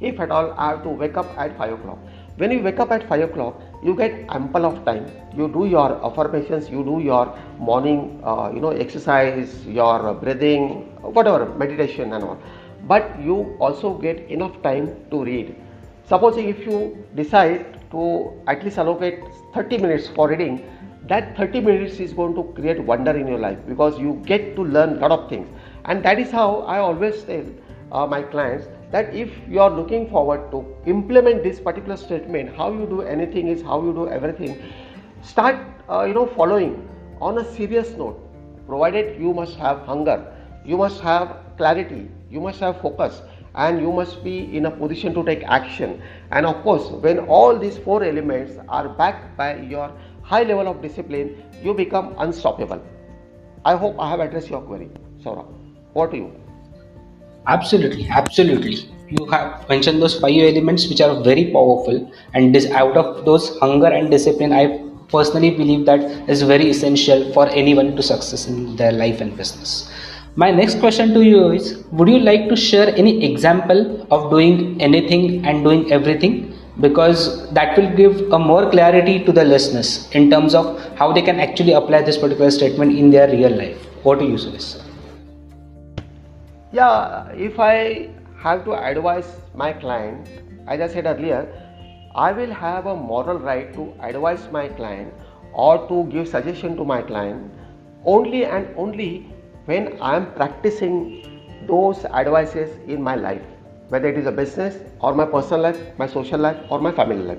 If 0.00 0.20
at 0.26 0.30
all 0.30 0.52
i 0.56 0.70
have 0.70 0.82
to 0.88 0.96
wake 1.04 1.16
up 1.24 1.38
at 1.46 1.56
5 1.58 1.72
o'clock. 1.78 1.98
When 2.36 2.50
you 2.56 2.62
wake 2.68 2.80
up 2.86 2.90
at 2.98 3.08
5 3.08 3.28
o'clock 3.28 3.60
you 3.82 3.94
get 3.96 4.24
ample 4.28 4.64
of 4.64 4.84
time. 4.84 5.06
You 5.36 5.48
do 5.48 5.66
your 5.66 6.04
affirmations 6.06 6.70
you 6.70 6.84
do 6.84 7.00
your 7.00 7.36
morning 7.58 8.20
uh, 8.24 8.50
you 8.54 8.60
know 8.60 8.70
exercise 8.70 9.66
your 9.66 10.14
breathing 10.14 10.86
whatever 11.02 11.46
meditation 11.56 12.12
and 12.12 12.24
all. 12.24 12.38
But 12.86 13.20
you 13.20 13.56
also 13.60 13.94
get 13.98 14.18
enough 14.30 14.60
time 14.62 14.94
to 15.10 15.24
read. 15.24 15.54
Supposing 16.08 16.48
if 16.48 16.66
you 16.66 17.04
decide 17.14 17.80
to 17.92 18.32
at 18.46 18.64
least 18.64 18.78
allocate 18.78 19.20
30 19.54 19.78
minutes 19.78 20.08
for 20.08 20.28
reading 20.28 20.62
that 21.08 21.36
30 21.36 21.60
minutes 21.60 21.98
is 22.00 22.12
going 22.12 22.34
to 22.34 22.44
create 22.54 22.80
wonder 22.80 23.10
in 23.12 23.26
your 23.26 23.38
life 23.38 23.58
because 23.66 23.98
you 23.98 24.22
get 24.24 24.54
to 24.56 24.62
learn 24.64 24.96
a 24.98 25.00
lot 25.00 25.10
of 25.10 25.28
things. 25.28 25.48
And 25.84 26.02
that 26.04 26.18
is 26.18 26.30
how 26.30 26.60
i 26.74 26.78
always 26.78 27.24
tell 27.24 27.44
uh, 27.90 28.06
my 28.06 28.22
clients 28.22 28.68
that 28.92 29.14
if 29.14 29.30
you 29.48 29.60
are 29.60 29.70
looking 29.70 30.08
forward 30.08 30.50
to 30.50 30.64
implement 30.86 31.42
this 31.42 31.60
particular 31.60 31.96
statement 31.96 32.54
how 32.56 32.72
you 32.72 32.86
do 32.94 33.02
anything 33.02 33.48
is 33.48 33.62
how 33.62 33.82
you 33.82 33.92
do 33.92 34.08
everything 34.08 34.56
start 35.22 35.56
uh, 35.88 36.04
you 36.04 36.14
know 36.14 36.26
following 36.26 36.88
on 37.20 37.38
a 37.38 37.44
serious 37.52 37.90
note 38.02 38.18
provided 38.66 39.20
you 39.20 39.32
must 39.32 39.56
have 39.56 39.80
hunger 39.92 40.18
you 40.64 40.76
must 40.76 41.00
have 41.00 41.36
clarity 41.56 42.08
you 42.30 42.40
must 42.40 42.60
have 42.60 42.80
focus 42.80 43.22
and 43.54 43.80
you 43.80 43.92
must 43.92 44.22
be 44.24 44.56
in 44.56 44.66
a 44.66 44.70
position 44.70 45.14
to 45.14 45.22
take 45.24 45.42
action. 45.44 46.02
And 46.30 46.46
of 46.46 46.62
course 46.62 46.88
when 46.90 47.18
all 47.20 47.58
these 47.58 47.78
four 47.78 48.02
elements 48.02 48.58
are 48.68 48.88
backed 48.88 49.36
by 49.36 49.56
your 49.56 49.92
high 50.22 50.42
level 50.42 50.68
of 50.68 50.80
discipline 50.80 51.42
you 51.62 51.74
become 51.74 52.14
unstoppable. 52.18 52.82
I 53.64 53.76
hope 53.76 53.96
i 54.00 54.08
have 54.10 54.20
addressed 54.20 54.50
your 54.50 54.62
query. 54.62 54.90
Saurabh 55.22 55.46
over 55.94 56.10
to 56.10 56.16
you 56.16 56.32
Absolutely, 57.46 58.08
absolutely. 58.08 58.88
You 59.08 59.26
have 59.26 59.68
mentioned 59.68 60.00
those 60.00 60.18
five 60.18 60.36
elements 60.36 60.88
which 60.88 61.00
are 61.00 61.22
very 61.22 61.50
powerful, 61.52 62.10
and 62.34 62.54
this 62.54 62.70
out 62.70 62.96
of 62.96 63.24
those 63.24 63.58
hunger 63.58 63.88
and 63.88 64.10
discipline, 64.10 64.52
I 64.52 64.80
personally 65.08 65.50
believe 65.50 65.84
that 65.86 66.00
is 66.28 66.42
very 66.42 66.70
essential 66.70 67.32
for 67.32 67.48
anyone 67.48 67.96
to 67.96 68.02
success 68.02 68.46
in 68.46 68.76
their 68.76 68.92
life 68.92 69.20
and 69.20 69.36
business. 69.36 69.90
My 70.36 70.50
next 70.50 70.78
question 70.80 71.12
to 71.14 71.22
you 71.22 71.50
is: 71.50 71.84
Would 71.92 72.08
you 72.08 72.20
like 72.20 72.48
to 72.48 72.56
share 72.56 72.94
any 72.94 73.24
example 73.30 74.06
of 74.10 74.30
doing 74.30 74.80
anything 74.80 75.44
and 75.44 75.64
doing 75.64 75.92
everything? 75.92 76.56
Because 76.80 77.50
that 77.50 77.76
will 77.76 77.90
give 77.96 78.32
a 78.32 78.38
more 78.38 78.70
clarity 78.70 79.22
to 79.24 79.32
the 79.32 79.44
listeners 79.44 80.08
in 80.12 80.30
terms 80.30 80.54
of 80.54 80.80
how 80.96 81.12
they 81.12 81.20
can 81.22 81.38
actually 81.40 81.72
apply 81.72 82.02
this 82.02 82.16
particular 82.16 82.50
statement 82.50 82.96
in 82.96 83.10
their 83.10 83.28
real 83.28 83.50
life. 83.50 83.84
What 84.04 84.20
do 84.20 84.26
you 84.26 84.38
suggest? 84.38 84.91
Yeah, 86.72 87.28
if 87.32 87.60
I 87.60 88.08
have 88.38 88.64
to 88.64 88.72
advise 88.72 89.30
my 89.54 89.74
client, 89.74 90.26
as 90.66 90.80
I 90.80 90.86
said 90.88 91.04
earlier, 91.04 91.46
I 92.14 92.32
will 92.32 92.50
have 92.50 92.86
a 92.86 92.96
moral 92.96 93.38
right 93.38 93.74
to 93.74 93.92
advise 94.00 94.50
my 94.50 94.68
client 94.68 95.12
or 95.52 95.86
to 95.88 96.04
give 96.04 96.28
suggestion 96.28 96.74
to 96.78 96.84
my 96.84 97.02
client 97.02 97.52
only 98.06 98.46
and 98.46 98.68
only 98.78 99.30
when 99.66 100.00
I 100.00 100.16
am 100.16 100.32
practicing 100.32 101.66
those 101.66 102.06
advices 102.06 102.70
in 102.88 103.02
my 103.02 103.16
life, 103.16 103.42
whether 103.90 104.08
it 104.08 104.16
is 104.16 104.24
a 104.24 104.32
business 104.32 104.78
or 105.00 105.14
my 105.14 105.26
personal 105.26 105.60
life, 105.60 105.98
my 105.98 106.06
social 106.06 106.40
life, 106.40 106.56
or 106.70 106.80
my 106.80 106.90
family 106.90 107.22
life. 107.22 107.38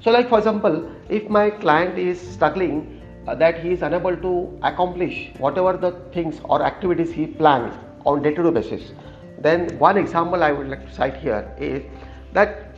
So, 0.00 0.10
like 0.10 0.30
for 0.30 0.38
example, 0.38 0.90
if 1.10 1.28
my 1.28 1.50
client 1.50 1.98
is 1.98 2.18
struggling 2.18 3.02
uh, 3.26 3.34
that 3.34 3.62
he 3.62 3.72
is 3.72 3.82
unable 3.82 4.16
to 4.16 4.58
accomplish 4.62 5.32
whatever 5.36 5.76
the 5.76 5.92
things 6.14 6.40
or 6.44 6.62
activities 6.62 7.12
he 7.12 7.26
plans 7.26 7.74
on 8.06 8.22
day-to-day 8.22 8.50
basis. 8.50 8.92
Then 9.38 9.78
one 9.78 9.96
example 9.96 10.42
i 10.42 10.52
would 10.52 10.68
like 10.68 10.86
to 10.86 10.94
cite 10.94 11.16
here 11.16 11.50
is 11.58 11.82
that 12.32 12.76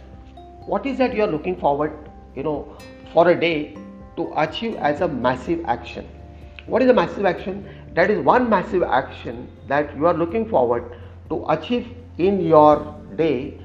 what 0.67 0.87
is 0.87 0.99
that 0.99 1.15
you 1.15 1.23
are 1.23 1.31
looking 1.31 1.57
forward 1.57 1.93
you 2.37 2.43
know 2.43 2.77
for 3.13 3.29
a 3.31 3.39
day 3.39 3.77
to 4.17 4.33
achieve 4.37 4.77
as 4.77 5.01
a 5.01 5.09
massive 5.09 5.65
action? 5.65 6.09
What 6.67 6.83
is 6.83 6.89
a 6.89 6.95
massive 6.95 7.25
action? 7.25 7.69
That 7.95 8.11
is 8.11 8.25
one 8.25 8.49
massive 8.49 8.83
action 8.83 9.49
that 9.69 9.97
you 9.97 10.07
are 10.07 10.15
looking 10.15 10.49
forward 10.49 10.97
to 11.31 11.45
achieve 11.49 11.89
in 12.19 12.41
your 12.41 12.95
day 13.17 13.59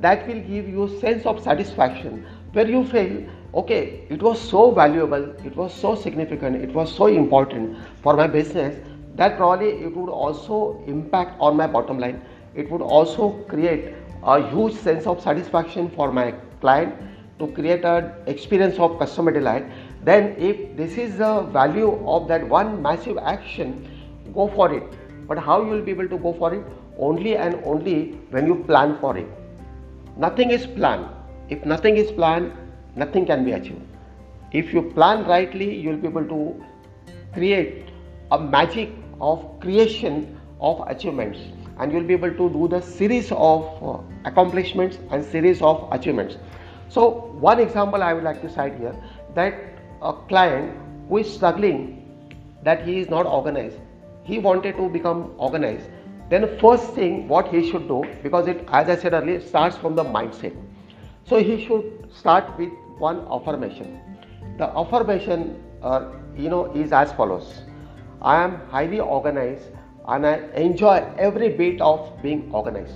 that 0.00 0.26
will 0.26 0.40
give 0.40 0.68
you 0.68 0.84
a 0.84 1.00
sense 1.00 1.24
of 1.26 1.42
satisfaction 1.42 2.26
where 2.52 2.68
you 2.68 2.84
feel 2.86 3.24
okay 3.54 4.04
it 4.08 4.22
was 4.22 4.40
so 4.40 4.70
valuable 4.70 5.24
it 5.44 5.54
was 5.56 5.72
so 5.72 5.94
significant 5.94 6.56
it 6.56 6.72
was 6.74 6.94
so 6.94 7.06
important 7.06 7.76
for 8.02 8.16
my 8.16 8.26
business 8.26 8.76
that 9.16 9.36
probably 9.36 9.68
it 9.68 9.96
would 9.96 10.10
also 10.10 10.82
impact 10.86 11.36
on 11.40 11.56
my 11.56 11.66
bottom 11.66 11.98
line. 11.98 12.22
It 12.54 12.70
would 12.70 12.82
also 12.82 13.30
create 13.48 13.94
a 14.22 14.48
huge 14.50 14.74
sense 14.74 15.06
of 15.06 15.20
satisfaction 15.20 15.90
for 15.90 16.12
my 16.12 16.32
client 16.60 16.94
to 17.38 17.48
create 17.48 17.84
an 17.84 18.12
experience 18.26 18.78
of 18.78 18.98
customer 18.98 19.32
delight. 19.32 19.66
Then 20.04 20.34
if 20.38 20.76
this 20.76 20.96
is 20.96 21.18
the 21.18 21.42
value 21.42 21.92
of 22.06 22.28
that 22.28 22.48
one 22.48 22.80
massive 22.82 23.18
action 23.18 23.88
go 24.34 24.48
for 24.48 24.72
it. 24.72 24.82
But 25.28 25.38
how 25.38 25.62
you 25.62 25.70
will 25.70 25.82
be 25.82 25.92
able 25.92 26.08
to 26.08 26.18
go 26.18 26.32
for 26.32 26.54
it? 26.54 26.64
Only 26.98 27.36
and 27.36 27.60
only 27.64 28.12
when 28.30 28.46
you 28.46 28.56
plan 28.64 28.98
for 29.00 29.16
it. 29.16 29.26
Nothing 30.16 30.50
is 30.50 30.66
planned. 30.66 31.06
If 31.48 31.64
nothing 31.64 31.96
is 31.96 32.12
planned 32.12 32.52
nothing 32.96 33.26
can 33.26 33.44
be 33.44 33.52
achieved. 33.52 33.80
If 34.52 34.72
you 34.74 34.82
plan 34.82 35.24
rightly 35.26 35.74
you 35.74 35.90
will 35.90 35.96
be 35.96 36.08
able 36.08 36.24
to 36.26 36.64
create 37.32 37.88
a 38.30 38.38
magic 38.38 38.90
of 39.22 39.60
creation 39.60 40.38
of 40.60 40.82
achievements. 40.88 41.38
And 41.78 41.92
you 41.92 41.98
will 41.98 42.06
be 42.06 42.14
able 42.14 42.30
to 42.30 42.48
do 42.50 42.68
the 42.68 42.80
series 42.80 43.32
of 43.32 43.64
uh, 43.82 43.98
accomplishments 44.24 44.98
and 45.10 45.24
series 45.24 45.62
of 45.62 45.88
achievements. 45.92 46.36
So 46.88 47.08
one 47.48 47.60
example 47.60 48.02
i 48.02 48.12
would 48.12 48.24
like 48.24 48.42
to 48.42 48.50
cite 48.56 48.78
here 48.78 48.94
that 49.34 49.54
a 50.02 50.12
client 50.32 50.76
who 51.08 51.18
is 51.18 51.32
struggling 51.34 51.80
that 52.64 52.84
he 52.86 52.98
is 52.98 53.08
not 53.08 53.26
organized. 53.26 53.78
He 54.24 54.38
wanted 54.38 54.76
to 54.76 54.88
become 54.88 55.32
organized. 55.38 55.88
Then 56.28 56.46
first 56.58 56.92
thing 56.94 57.28
what 57.28 57.48
he 57.48 57.70
should 57.70 57.88
do 57.88 58.04
because 58.22 58.46
it 58.46 58.64
as 58.80 58.88
i 58.88 58.96
said 58.96 59.14
earlier 59.20 59.40
starts 59.40 59.76
from 59.76 59.96
the 59.96 60.04
mindset. 60.04 60.54
So 61.24 61.42
he 61.50 61.64
should 61.64 61.90
start 62.12 62.56
with 62.58 62.70
one 62.98 63.26
affirmation. 63.30 63.98
The 64.58 64.68
affirmation 64.84 65.62
uh, 65.82 66.00
you 66.36 66.48
know 66.48 66.64
is 66.72 66.92
as 66.92 67.12
follows 67.12 67.62
I 68.22 68.40
am 68.44 68.60
highly 68.70 69.00
organized 69.00 69.64
and 70.06 70.24
I 70.24 70.34
enjoy 70.54 71.04
every 71.18 71.48
bit 71.48 71.80
of 71.80 72.22
being 72.22 72.50
organized. 72.52 72.94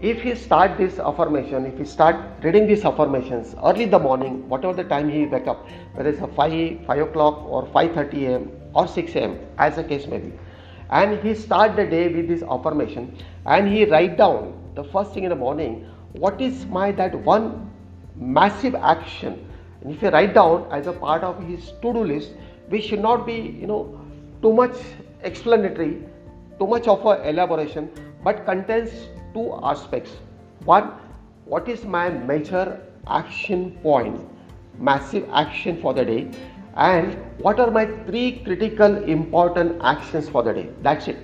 If 0.00 0.20
he 0.20 0.34
start 0.34 0.76
this 0.76 0.98
affirmation, 0.98 1.64
if 1.64 1.78
he 1.78 1.84
start 1.84 2.16
reading 2.42 2.66
these 2.66 2.84
affirmations 2.84 3.54
early 3.64 3.84
in 3.84 3.90
the 3.90 4.00
morning, 4.00 4.48
whatever 4.48 4.74
the 4.74 4.88
time 4.88 5.08
he 5.08 5.26
wake 5.26 5.46
up, 5.46 5.64
whether 5.94 6.10
it's 6.10 6.20
a 6.20 6.26
5, 6.26 6.86
5 6.86 7.02
o'clock 7.02 7.44
or 7.48 7.66
5.30 7.68 8.14
am 8.34 8.50
or 8.74 8.88
6 8.88 9.14
am 9.14 9.38
as 9.58 9.76
the 9.76 9.84
case 9.84 10.08
may 10.08 10.18
be, 10.18 10.32
and 10.90 11.20
he 11.20 11.32
start 11.32 11.76
the 11.76 11.86
day 11.86 12.08
with 12.08 12.26
this 12.26 12.42
affirmation 12.42 13.16
and 13.46 13.68
he 13.68 13.84
write 13.84 14.18
down 14.18 14.60
the 14.74 14.84
first 14.84 15.14
thing 15.14 15.22
in 15.22 15.30
the 15.30 15.36
morning, 15.36 15.88
what 16.12 16.40
is 16.40 16.66
my 16.66 16.90
that 16.90 17.14
one 17.14 17.70
massive 18.16 18.74
action 18.74 19.48
and 19.82 19.94
if 19.94 20.02
you 20.02 20.08
write 20.08 20.34
down 20.34 20.66
as 20.72 20.88
a 20.88 20.92
part 20.92 21.22
of 21.22 21.40
his 21.44 21.72
to-do 21.80 22.02
list 22.02 22.32
we 22.70 22.80
should 22.80 23.00
not 23.00 23.24
be 23.26 23.34
you 23.34 23.66
know 23.66 24.00
too 24.46 24.52
much 24.52 24.76
explanatory 25.28 25.92
too 26.58 26.66
much 26.72 26.86
of 26.92 27.04
a 27.12 27.14
elaboration 27.28 27.90
but 28.22 28.44
contains 28.44 28.92
two 29.34 29.46
aspects. 29.62 30.12
One 30.64 30.92
what 31.44 31.68
is 31.68 31.84
my 31.84 32.08
major 32.10 32.80
action 33.08 33.72
point 33.82 34.20
massive 34.78 35.28
action 35.32 35.80
for 35.80 35.94
the 35.94 36.04
day? 36.04 36.30
And 36.76 37.18
what 37.38 37.58
are 37.58 37.70
my 37.70 37.86
three 38.06 38.40
critical 38.44 38.96
important 39.16 39.80
actions 39.82 40.28
for 40.28 40.42
the 40.42 40.52
day? 40.52 40.68
That's 40.82 41.08
it. 41.08 41.18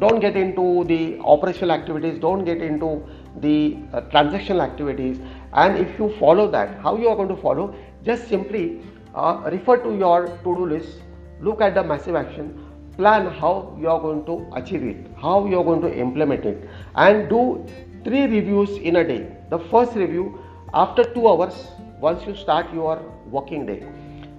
Don't 0.00 0.20
get 0.20 0.36
into 0.36 0.84
the 0.84 1.18
operational 1.20 1.72
activities 1.72 2.18
don't 2.18 2.44
get 2.44 2.62
into 2.62 3.04
the 3.40 3.78
uh, 3.92 4.00
transactional 4.12 4.62
activities. 4.62 5.18
And 5.52 5.78
if 5.78 5.98
you 5.98 6.14
follow 6.18 6.50
that 6.50 6.78
how 6.80 6.96
you 6.96 7.08
are 7.08 7.16
going 7.16 7.28
to 7.28 7.36
follow? 7.36 7.74
Just 8.04 8.28
simply 8.28 8.80
uh, 9.14 9.48
refer 9.52 9.76
to 9.76 9.96
your 9.96 10.26
to-do 10.26 10.66
list 10.66 11.02
look 11.40 11.60
at 11.60 11.74
the 11.74 11.82
massive 11.82 12.14
action. 12.14 12.64
Plan 12.96 13.26
how 13.30 13.76
you 13.80 13.88
are 13.88 14.00
going 14.00 14.24
to 14.26 14.44
achieve 14.56 14.82
it 14.82 15.08
how 15.22 15.46
you 15.46 15.58
are 15.58 15.64
going 15.64 15.80
to 15.80 15.92
implement 16.04 16.44
it 16.44 16.68
and 16.96 17.28
do 17.28 17.64
three 18.04 18.22
reviews 18.22 18.70
in 18.78 18.96
a 18.96 19.04
day. 19.04 19.36
The 19.50 19.58
first 19.58 19.94
review 19.94 20.40
after 20.74 21.04
2 21.04 21.28
hours 21.28 21.68
once 22.00 22.26
you 22.26 22.34
start 22.34 22.72
your 22.72 23.00
working 23.30 23.66
day. 23.66 23.84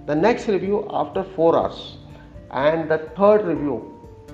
The 0.06 0.14
next 0.14 0.48
review 0.48 0.86
after 0.90 1.24
4 1.24 1.56
hours. 1.56 1.96
And 2.50 2.90
the 2.90 2.98
third 3.16 3.44
review 3.46 3.76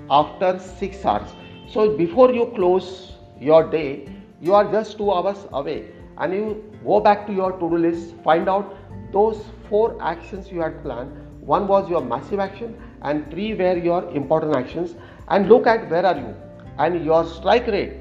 after 0.09 0.59
6 0.59 1.05
hours. 1.05 1.29
So 1.69 1.95
before 1.97 2.31
you 2.33 2.51
close 2.55 3.13
your 3.39 3.69
day 3.69 4.09
you 4.41 4.53
are 4.53 4.71
just 4.71 4.97
2 4.97 5.11
hours 5.11 5.45
away. 5.51 5.91
And 6.17 6.33
you 6.33 6.73
go 6.83 6.99
back 6.99 7.27
to 7.27 7.33
your 7.33 7.51
to 7.51 7.69
do 7.69 7.77
list 7.77 8.15
find 8.23 8.49
out 8.49 8.75
those 9.11 9.43
four 9.69 9.97
actions 10.01 10.51
you 10.51 10.61
had 10.61 10.81
planned 10.83 11.26
one 11.47 11.67
was 11.67 11.89
your 11.89 12.01
massive 12.01 12.39
action 12.39 12.75
and 13.01 13.29
three 13.31 13.53
were 13.53 13.77
your 13.77 14.09
important 14.11 14.55
actions. 14.55 14.95
And 15.29 15.47
look 15.49 15.65
at 15.65 15.89
where 15.89 16.05
are 16.05 16.17
you. 16.17 16.35
And 16.77 17.05
your 17.05 17.25
strike 17.25 17.67
rate 17.67 17.93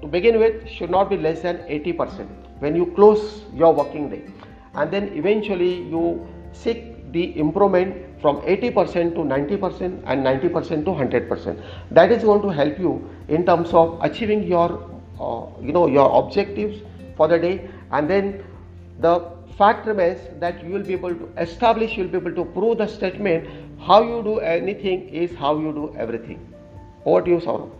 to 0.00 0.08
begin 0.08 0.38
with 0.38 0.68
should 0.68 0.90
not 0.90 1.10
be 1.10 1.16
less 1.16 1.42
than 1.42 1.58
80% 1.58 2.26
when 2.60 2.74
you 2.74 2.86
close 2.96 3.42
your 3.54 3.74
working 3.74 4.08
day. 4.08 4.24
And 4.74 4.90
then 4.90 5.08
eventually 5.14 5.82
you 5.82 6.26
seek 6.52 7.12
the 7.12 7.38
improvement 7.38 8.20
from 8.20 8.40
80% 8.40 9.14
to 9.14 9.20
90% 9.20 10.02
and 10.06 10.26
90% 10.26 10.84
to 10.86 10.90
100% 10.90 11.62
that 11.90 12.10
is 12.10 12.24
going 12.24 12.42
to 12.42 12.48
help 12.48 12.78
you 12.78 13.08
in 13.28 13.44
terms 13.44 13.72
of 13.74 13.98
achieving 14.02 14.42
your 14.44 14.90
uh, 15.20 15.46
you 15.60 15.72
know 15.72 15.86
your 15.86 16.10
objectives 16.24 16.82
for 17.16 17.28
the 17.28 17.38
day. 17.38 17.70
And 17.92 18.08
then 18.10 18.42
the 19.00 19.33
fact 19.58 19.86
remains 19.86 20.20
that 20.40 20.62
you 20.64 20.70
will 20.70 20.82
be 20.82 20.94
able 20.94 21.14
to 21.14 21.28
establish 21.38 21.96
you 21.96 22.04
will 22.04 22.10
be 22.10 22.18
able 22.18 22.34
to 22.34 22.44
prove 22.56 22.78
the 22.78 22.86
statement 22.86 23.48
how 23.86 24.02
you 24.02 24.22
do 24.22 24.38
anything 24.40 25.08
is 25.08 25.34
how 25.34 25.58
you 25.58 25.72
do 25.72 25.94
everything. 25.98 26.40
Over 27.04 27.22
to 27.22 27.30
you, 27.30 27.38
Saurabh. 27.38 27.70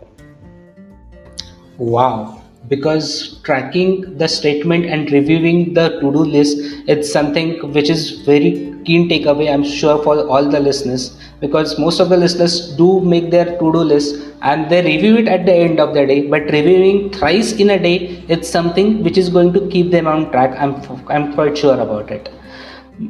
Wow. 1.77 2.41
Because 2.67 3.39
tracking 3.43 4.17
the 4.17 4.27
statement 4.27 4.85
and 4.85 5.11
reviewing 5.11 5.73
the 5.73 5.99
to-do 5.99 6.25
list, 6.25 6.57
it's 6.87 7.11
something 7.11 7.71
which 7.73 7.89
is 7.89 8.21
very 8.21 8.74
keen 8.85 9.09
takeaway, 9.09 9.51
I'm 9.53 9.63
sure, 9.63 10.01
for 10.03 10.27
all 10.27 10.49
the 10.49 10.59
listeners. 10.59 11.17
Because 11.39 11.77
most 11.79 11.99
of 11.99 12.09
the 12.09 12.17
listeners 12.17 12.75
do 12.75 13.01
make 13.01 13.31
their 13.31 13.45
to-do 13.45 13.79
list 13.79 14.15
and 14.41 14.69
they 14.69 14.81
review 14.83 15.17
it 15.17 15.27
at 15.27 15.45
the 15.45 15.53
end 15.53 15.79
of 15.79 15.93
the 15.93 16.05
day. 16.05 16.27
But 16.27 16.43
reviewing 16.43 17.11
thrice 17.11 17.53
in 17.53 17.71
a 17.71 17.79
day, 17.79 18.23
it's 18.27 18.49
something 18.49 19.03
which 19.03 19.17
is 19.17 19.29
going 19.29 19.53
to 19.53 19.67
keep 19.67 19.91
them 19.91 20.07
on 20.07 20.31
track. 20.31 20.55
I'm 20.59 20.75
I'm 21.09 21.33
quite 21.33 21.57
sure 21.57 21.79
about 21.79 22.11
it. 22.11 22.29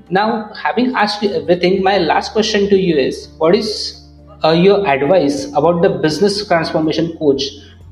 Now, 0.09 0.51
having 0.53 0.95
asked 0.95 1.21
you 1.21 1.31
everything, 1.33 1.83
my 1.83 1.97
last 1.99 2.33
question 2.33 2.69
to 2.69 2.77
you 2.77 2.97
is 2.97 3.29
what 3.37 3.55
is 3.55 4.01
uh, 4.43 4.51
your 4.51 4.87
advice 4.87 5.45
about 5.53 5.81
the 5.81 5.89
business 5.89 6.47
transformation 6.47 7.15
coach 7.17 7.43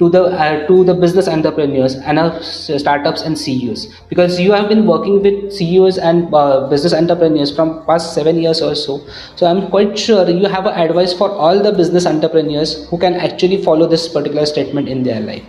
to 0.03 0.09
the 0.15 0.23
uh, 0.45 0.67
to 0.67 0.83
the 0.83 0.93
business 0.93 1.29
entrepreneurs 1.33 1.95
and 1.95 2.19
uh, 2.19 2.41
startups 2.41 3.21
and 3.21 3.39
CEOs 3.43 3.85
because 4.09 4.39
you 4.45 4.51
have 4.51 4.67
been 4.71 4.85
working 4.85 5.21
with 5.27 5.53
CEOs 5.59 5.97
and 5.97 6.33
uh, 6.33 6.67
business 6.73 6.93
entrepreneurs 6.99 7.55
from 7.55 7.73
past 7.85 8.13
7 8.13 8.41
years 8.45 8.61
or 8.61 8.75
so. 8.83 8.99
So 9.37 9.47
i'm 9.51 9.63
quite 9.75 9.97
sure 10.05 10.29
you 10.29 10.53
have 10.57 10.67
advice 10.85 11.13
for 11.23 11.31
all 11.31 11.63
the 11.69 11.73
business 11.81 12.09
entrepreneurs 12.13 12.75
who 12.89 13.01
can 13.07 13.19
actually 13.29 13.63
follow 13.69 13.89
this 13.95 14.07
particular 14.19 14.45
statement 14.45 14.89
in 14.97 15.03
their 15.09 15.21
life. 15.31 15.43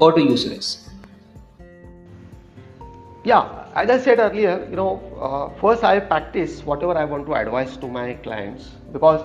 Or 0.00 0.12
to 0.12 0.26
use 0.32 0.44
this 0.48 0.74
yeah 3.24 3.58
as 3.78 3.90
I 3.90 3.98
said 3.98 4.18
earlier, 4.18 4.66
you 4.68 4.76
know, 4.76 5.00
uh, 5.20 5.60
first 5.60 5.84
I 5.84 6.00
practice 6.00 6.62
whatever 6.64 6.96
I 6.98 7.04
want 7.04 7.26
to 7.26 7.34
advise 7.34 7.76
to 7.76 7.86
my 7.86 8.14
clients. 8.14 8.70
Because 8.92 9.20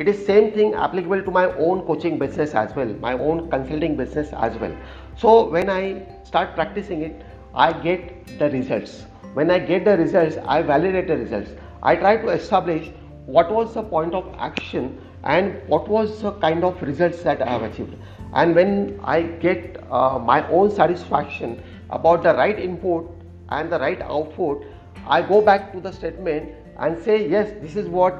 it 0.00 0.08
is 0.08 0.20
same 0.26 0.50
thing 0.52 0.74
applicable 0.82 1.22
to 1.24 1.30
my 1.30 1.44
own 1.64 1.82
coaching 1.86 2.18
business 2.18 2.54
as 2.54 2.74
well, 2.74 2.86
my 3.00 3.12
own 3.12 3.50
consulting 3.50 3.96
business 3.96 4.30
as 4.32 4.56
well. 4.58 4.74
So 5.14 5.50
when 5.50 5.68
I 5.68 6.06
start 6.24 6.54
practicing 6.54 7.02
it, 7.02 7.22
I 7.54 7.72
get 7.72 8.38
the 8.38 8.48
results. 8.48 9.04
When 9.34 9.50
I 9.50 9.58
get 9.58 9.84
the 9.84 9.98
results, 9.98 10.38
I 10.46 10.62
validate 10.62 11.08
the 11.08 11.18
results. 11.18 11.50
I 11.82 11.96
try 11.96 12.16
to 12.16 12.28
establish 12.28 12.90
what 13.26 13.52
was 13.52 13.74
the 13.74 13.82
point 13.82 14.14
of 14.14 14.34
action 14.38 14.98
and 15.24 15.60
what 15.68 15.86
was 15.86 16.22
the 16.22 16.32
kind 16.32 16.64
of 16.64 16.80
results 16.80 17.22
that 17.24 17.42
I 17.42 17.50
have 17.50 17.62
achieved. 17.62 17.94
And 18.32 18.54
when 18.54 19.00
I 19.04 19.20
get 19.20 19.84
uh, 19.90 20.18
my 20.18 20.48
own 20.48 20.70
satisfaction 20.70 21.62
about 21.90 22.22
the 22.22 22.34
right 22.34 22.58
input 22.58 23.10
and 23.50 23.70
the 23.70 23.78
right 23.78 24.00
output, 24.00 24.64
I 25.06 25.20
go 25.20 25.42
back 25.42 25.72
to 25.74 25.80
the 25.80 25.92
statement 25.92 26.52
and 26.78 26.98
say, 27.04 27.28
yes, 27.28 27.52
this 27.60 27.76
is 27.76 27.86
what 27.86 28.14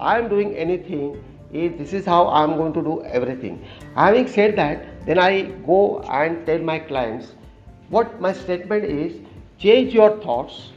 I 0.00 0.18
am 0.18 0.28
doing 0.28 0.56
anything, 0.56 1.22
if 1.52 1.78
this 1.78 1.92
is 1.92 2.04
how 2.04 2.24
I 2.24 2.42
am 2.42 2.56
going 2.56 2.72
to 2.72 2.82
do 2.82 3.02
everything. 3.04 3.64
Having 3.94 4.28
said 4.28 4.56
that, 4.56 5.06
then 5.06 5.18
I 5.18 5.42
go 5.66 6.00
and 6.00 6.44
tell 6.46 6.58
my 6.58 6.78
clients 6.78 7.34
what 7.90 8.20
my 8.20 8.32
statement 8.32 8.84
is 8.84 9.20
change 9.58 9.94
your 9.94 10.20
thoughts, 10.20 10.70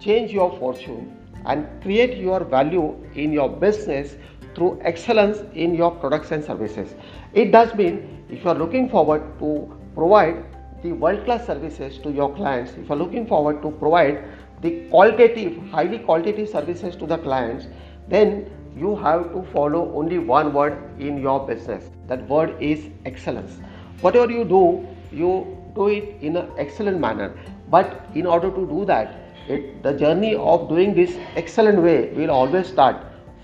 change 0.00 0.32
your 0.32 0.56
fortune, 0.58 1.16
and 1.46 1.66
create 1.82 2.18
your 2.18 2.44
value 2.44 2.94
in 3.14 3.32
your 3.32 3.48
business 3.48 4.16
through 4.54 4.78
excellence 4.82 5.38
in 5.54 5.74
your 5.74 5.90
products 5.90 6.30
and 6.30 6.44
services. 6.44 6.94
It 7.32 7.52
does 7.52 7.74
mean 7.74 8.24
if 8.28 8.44
you 8.44 8.50
are 8.50 8.54
looking 8.54 8.88
forward 8.90 9.22
to 9.38 9.74
provide 9.94 10.44
the 10.82 10.92
world 10.92 11.24
class 11.24 11.46
services 11.46 11.98
to 11.98 12.10
your 12.10 12.34
clients, 12.34 12.72
if 12.72 12.88
you 12.88 12.94
are 12.94 12.96
looking 12.96 13.26
forward 13.26 13.62
to 13.62 13.70
provide 13.70 14.24
the 14.60 14.86
qualitative, 14.90 15.56
highly 15.70 15.98
qualitative 15.98 16.48
services 16.48 16.96
to 16.96 17.06
the 17.06 17.18
clients, 17.18 17.66
then 18.12 18.50
you 18.76 18.94
have 18.96 19.32
to 19.32 19.42
follow 19.52 19.80
only 19.96 20.18
one 20.18 20.52
word 20.52 20.78
in 20.98 21.20
your 21.20 21.46
business. 21.46 21.90
That 22.08 22.28
word 22.28 22.54
is 22.60 22.86
excellence. 23.06 23.58
Whatever 24.00 24.30
you 24.32 24.44
do, 24.44 24.86
you 25.10 25.56
do 25.74 25.88
it 25.88 26.16
in 26.20 26.36
an 26.36 26.50
excellent 26.58 27.00
manner. 27.00 27.32
But 27.70 28.06
in 28.14 28.26
order 28.26 28.50
to 28.50 28.66
do 28.66 28.84
that, 28.86 29.14
it, 29.48 29.82
the 29.82 29.92
journey 29.92 30.34
of 30.34 30.68
doing 30.68 30.94
this 30.94 31.16
excellent 31.36 31.82
way 31.82 32.12
will 32.12 32.30
always 32.30 32.66
start 32.66 32.96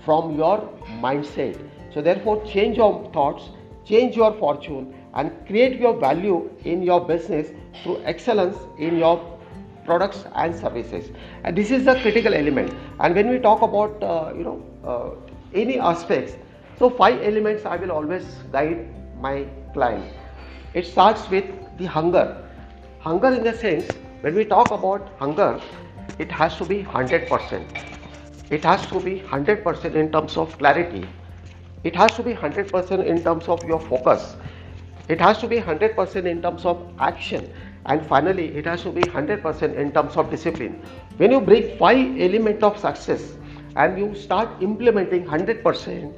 from 0.05 0.37
your 0.37 0.69
mindset. 1.01 1.59
So, 1.93 2.01
therefore, 2.01 2.43
change 2.45 2.77
your 2.77 3.09
thoughts, 3.11 3.49
change 3.85 4.15
your 4.15 4.33
fortune, 4.33 4.93
and 5.15 5.31
create 5.47 5.79
your 5.79 5.99
value 5.99 6.49
in 6.63 6.83
your 6.83 7.05
business 7.05 7.49
through 7.83 8.01
excellence 8.03 8.55
in 8.77 8.97
your 8.97 9.38
products 9.89 10.25
and 10.35 10.55
services. 10.55 11.09
And 11.43 11.57
this 11.61 11.71
is 11.71 11.85
the 11.85 11.95
critical 12.01 12.33
element. 12.41 12.73
And 12.99 13.15
when 13.15 13.29
we 13.29 13.39
talk 13.47 13.61
about 13.69 14.03
uh, 14.11 14.33
you 14.37 14.43
know 14.49 14.57
uh, 14.93 15.09
any 15.63 15.79
aspects 15.79 16.37
so 16.79 16.89
five 16.97 17.21
elements 17.29 17.65
i 17.69 17.75
will 17.83 17.91
always 17.99 18.27
guide 18.57 18.83
my 19.27 19.35
client. 19.73 20.13
It 20.73 20.85
starts 20.93 21.29
with 21.29 21.45
the 21.79 21.85
hunger. 21.97 22.25
Hunger 23.07 23.33
in 23.39 23.43
the 23.43 23.55
sense 23.65 23.89
when 24.21 24.35
we 24.41 24.45
talk 24.57 24.71
about 24.79 25.09
hunger 25.23 25.51
it 26.25 26.31
has 26.41 26.57
to 26.57 26.65
be 26.65 26.83
100% 26.83 27.89
it 28.57 28.63
has 28.63 28.85
to 28.87 28.99
be 28.99 29.19
100% 29.19 29.95
in 29.95 30.11
terms 30.11 30.35
of 30.35 30.57
clarity. 30.57 31.07
It 31.83 31.95
has 31.95 32.15
to 32.15 32.23
be 32.23 32.33
100% 32.33 33.05
in 33.05 33.23
terms 33.23 33.47
of 33.47 33.63
your 33.63 33.79
focus. 33.79 34.35
It 35.07 35.21
has 35.21 35.37
to 35.39 35.47
be 35.47 35.57
100% 35.57 36.25
in 36.25 36.41
terms 36.41 36.65
of 36.65 36.81
action 36.99 37.51
and 37.85 38.05
finally 38.05 38.47
it 38.57 38.65
has 38.65 38.83
to 38.83 38.91
be 38.91 39.01
100% 39.01 39.75
in 39.75 39.91
terms 39.91 40.15
of 40.17 40.29
discipline. 40.29 40.81
When 41.17 41.31
you 41.31 41.41
bring 41.41 41.77
five 41.77 42.19
elements 42.19 42.63
of 42.63 42.77
success 42.77 43.33
and 43.75 43.97
you 43.97 44.15
start 44.15 44.61
implementing 44.61 45.25
100%, 45.25 46.13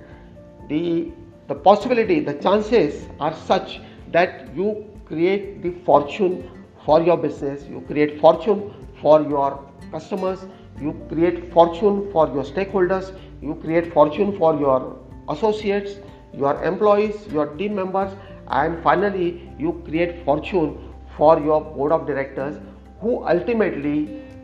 the, 0.67 1.11
the 1.47 1.55
possibility, 1.55 2.19
the 2.19 2.33
chances 2.35 3.07
are 3.19 3.35
such 3.35 3.81
that 4.11 4.55
you 4.55 4.85
create 5.05 5.61
the 5.61 5.71
fortune 5.85 6.49
for 6.85 7.01
your 7.01 7.17
business, 7.17 7.63
you 7.69 7.81
create 7.81 8.19
fortune 8.19 8.73
for 9.01 9.21
your 9.21 9.69
customers, 9.91 10.45
you 10.79 10.99
create 11.09 11.51
fortune 11.53 12.11
for 12.11 12.27
your 12.27 12.43
stakeholders, 12.43 13.15
you 13.41 13.55
create 13.55 13.93
fortune 13.93 14.37
for 14.37 14.55
your 14.59 14.97
associates, 15.29 15.97
your 16.33 16.63
employees, 16.63 17.27
your 17.27 17.47
team 17.57 17.75
members 17.75 18.11
and 18.47 18.81
finally 18.83 19.49
you 19.57 19.81
create 19.85 20.23
fortune 20.25 20.90
for 21.17 21.39
your 21.39 21.61
board 21.61 21.91
of 21.91 22.07
directors 22.07 22.57
who 23.01 23.23
ultimately 23.25 23.97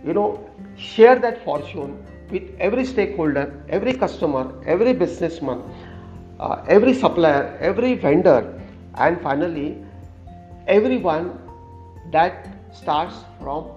you 0.06 0.13
know 0.13 0.27
share 0.75 1.17
that 1.19 1.43
fortune 1.43 1.97
with 2.32 2.43
every 2.60 2.86
stakeholder 2.86 3.45
every 3.69 3.93
customer 3.93 4.43
every 4.65 4.93
businessman 4.93 5.62
uh, 6.39 6.63
every 6.67 6.93
supplier 6.93 7.58
every 7.62 7.95
vendor 7.95 8.39
and 8.95 9.21
finally 9.21 9.77
everyone 10.67 11.39
that 12.12 12.47
starts 12.71 13.15
from 13.39 13.71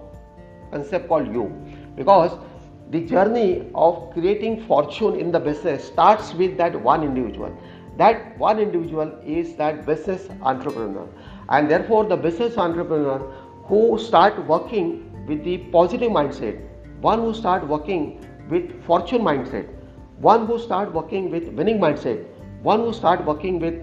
concept 0.71 1.07
called 1.07 1.33
you. 1.33 1.45
Because 1.95 2.31
the 2.89 3.01
journey 3.05 3.69
of 3.75 4.11
creating 4.13 4.65
fortune 4.65 5.19
in 5.19 5.31
the 5.31 5.39
business 5.39 5.85
starts 5.85 6.33
with 6.33 6.57
that 6.57 6.75
one 6.75 7.03
individual. 7.03 7.55
That 7.97 8.37
one 8.37 8.59
individual 8.59 9.11
is 9.25 9.55
that 9.55 9.85
business 9.85 10.29
entrepreneur 10.41 11.07
and 11.51 11.69
therefore 11.69 12.01
the 12.11 12.17
business 12.25 12.57
entrepreneur 12.65 13.19
who 13.69 13.81
start 14.07 14.41
working 14.47 14.89
with 15.27 15.43
the 15.43 15.57
positive 15.77 16.11
mindset 16.17 16.59
one 17.07 17.23
who 17.27 17.33
start 17.33 17.67
working 17.75 18.03
with 18.49 18.73
fortune 18.89 19.21
mindset 19.29 19.71
one 20.29 20.45
who 20.47 20.59
start 20.67 20.93
working 20.99 21.31
with 21.35 21.47
winning 21.61 21.79
mindset 21.85 22.25
one 22.71 22.85
who 22.87 22.93
start 22.93 23.25
working 23.25 23.59
with 23.59 23.81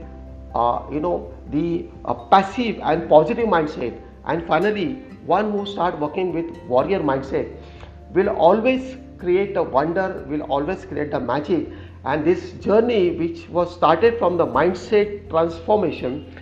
uh, 0.55 0.83
you 0.91 1.01
know 1.01 1.17
the 1.51 1.87
uh, 2.05 2.15
passive 2.35 2.79
and 2.83 3.09
positive 3.09 3.49
mindset 3.57 4.01
and 4.27 4.47
finally 4.47 4.89
one 5.35 5.53
who 5.53 5.67
start 5.67 5.99
working 6.07 6.33
with 6.33 6.57
warrior 6.75 7.01
mindset 7.01 7.55
will 8.15 8.31
always 8.31 8.97
create 9.19 9.57
a 9.57 9.63
wonder 9.63 10.25
will 10.29 10.43
always 10.43 10.85
create 10.85 11.13
a 11.13 11.21
magic. 11.21 11.69
And 12.05 12.25
this 12.25 12.53
journey 12.65 13.11
which 13.11 13.49
was 13.49 13.75
started 13.75 14.19
from 14.19 14.37
the 14.37 14.47
mindset 14.47 15.29
transformation 15.31 16.33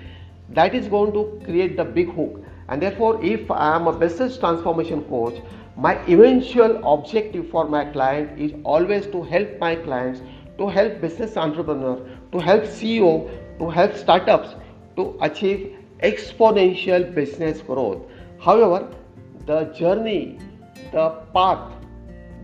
that 0.51 0.75
is 0.75 0.89
going 0.89 1.13
to 1.13 1.41
create 1.45 1.77
the 1.77 1.85
big 1.85 2.15
hook. 2.15 2.43
And 2.69 2.83
therefore 2.83 3.25
if 3.25 3.51
i 3.51 3.77
am 3.77 3.87
a 3.87 3.93
business 3.93 4.39
transformation 4.39 5.03
coach 5.05 5.41
my 5.77 5.95
eventual 6.09 6.77
objective 6.93 7.49
for 7.51 7.69
my 7.69 7.85
client 7.85 8.41
is 8.41 8.53
always 8.65 9.07
to 9.09 9.23
help 9.23 9.59
my 9.61 9.77
clients 9.77 10.21
to 10.59 10.69
help 10.69 11.01
business 11.01 11.37
entrepreneur 11.37 11.97
to 12.33 12.39
help 12.39 12.65
ceo 12.65 13.13
to 13.59 13.69
help 13.71 13.95
startups 13.95 14.55
to 14.97 15.17
achieve 15.21 15.77
exponential 16.03 17.15
business 17.15 17.61
growth. 17.61 18.03
However 18.41 18.89
the 19.47 19.65
journey 19.79 20.39
the 20.93 21.11
path 21.35 21.73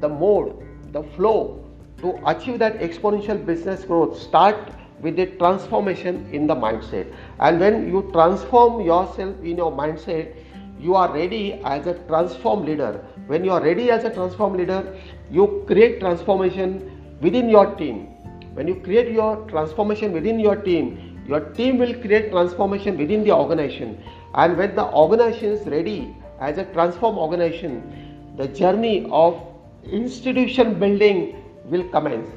the 0.00 0.08
mode 0.08 0.54
the 0.92 1.02
flow 1.16 1.64
to 1.98 2.14
achieve 2.26 2.58
that 2.58 2.78
exponential 2.78 3.44
business 3.44 3.84
growth 3.84 4.18
start 4.20 4.72
with 5.02 5.16
the 5.16 5.26
transformation 5.42 6.26
in 6.32 6.46
the 6.46 6.54
mindset. 6.54 7.12
And 7.40 7.60
when 7.60 7.88
you 7.88 8.08
transform 8.12 8.80
yourself 8.80 9.36
in 9.42 9.56
your 9.56 9.72
mindset 9.72 10.34
you 10.80 10.94
are 10.94 11.12
ready 11.12 11.54
as 11.64 11.86
a 11.86 11.94
transform 12.08 12.64
leader. 12.66 13.04
When 13.26 13.44
you 13.44 13.52
are 13.52 13.62
ready 13.62 13.90
as 13.90 14.04
a 14.04 14.10
transform 14.10 14.56
leader 14.56 14.96
you 15.30 15.64
create 15.66 16.00
transformation 16.00 16.90
within 17.20 17.48
your 17.48 17.74
team. 17.76 18.06
When 18.54 18.68
you 18.68 18.76
create 18.76 19.12
your 19.12 19.36
transformation 19.48 20.12
within 20.12 20.38
your 20.40 20.56
team 20.56 21.20
your 21.28 21.40
team 21.60 21.78
will 21.78 21.94
create 21.94 22.30
transformation 22.30 22.98
within 22.98 23.24
the 23.24 23.32
organization. 23.32 24.02
And 24.34 24.56
when 24.56 24.74
the 24.74 24.84
organization 24.84 25.52
is 25.52 25.66
ready 25.66 26.16
as 26.40 26.58
a 26.58 26.64
transform 26.72 27.18
organization 27.18 28.34
the 28.36 28.48
journey 28.48 29.06
of 29.10 29.40
institution 29.84 30.78
building 30.78 31.36
will 31.64 31.84
commence 31.90 32.28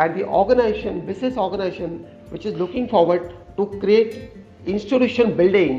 and 0.00 0.18
the 0.18 0.24
organization 0.40 1.00
business 1.06 1.36
organization 1.44 1.94
which 2.34 2.46
is 2.50 2.58
looking 2.64 2.88
forward 2.88 3.32
to 3.56 3.66
create 3.84 4.18
institution 4.74 5.36
building 5.36 5.78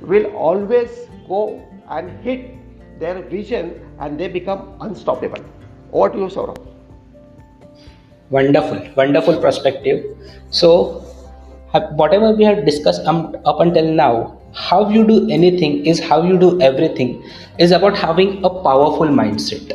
will 0.00 0.26
always 0.48 0.98
go 1.28 1.42
and 1.88 2.10
hit 2.26 2.50
their 3.00 3.22
vision 3.22 3.70
and 3.98 4.18
they 4.20 4.28
become 4.28 4.74
unstoppable. 4.80 5.44
Over 5.92 6.10
to 6.10 6.18
you 6.18 6.26
Saurabh. 6.26 6.66
Wonderful 8.30 8.82
wonderful 8.96 9.40
perspective. 9.40 10.04
So 10.50 11.04
whatever 12.02 12.32
we 12.32 12.44
have 12.44 12.64
discussed 12.64 13.06
um, 13.06 13.36
up 13.44 13.60
until 13.60 13.92
now 13.92 14.40
how 14.52 14.88
you 14.90 15.06
do 15.06 15.30
anything 15.30 15.86
is 15.86 16.00
how 16.00 16.22
you 16.22 16.38
do 16.38 16.60
everything 16.60 17.22
is 17.58 17.70
about 17.70 17.96
having 17.96 18.44
a 18.44 18.50
powerful 18.50 19.06
mindset 19.06 19.70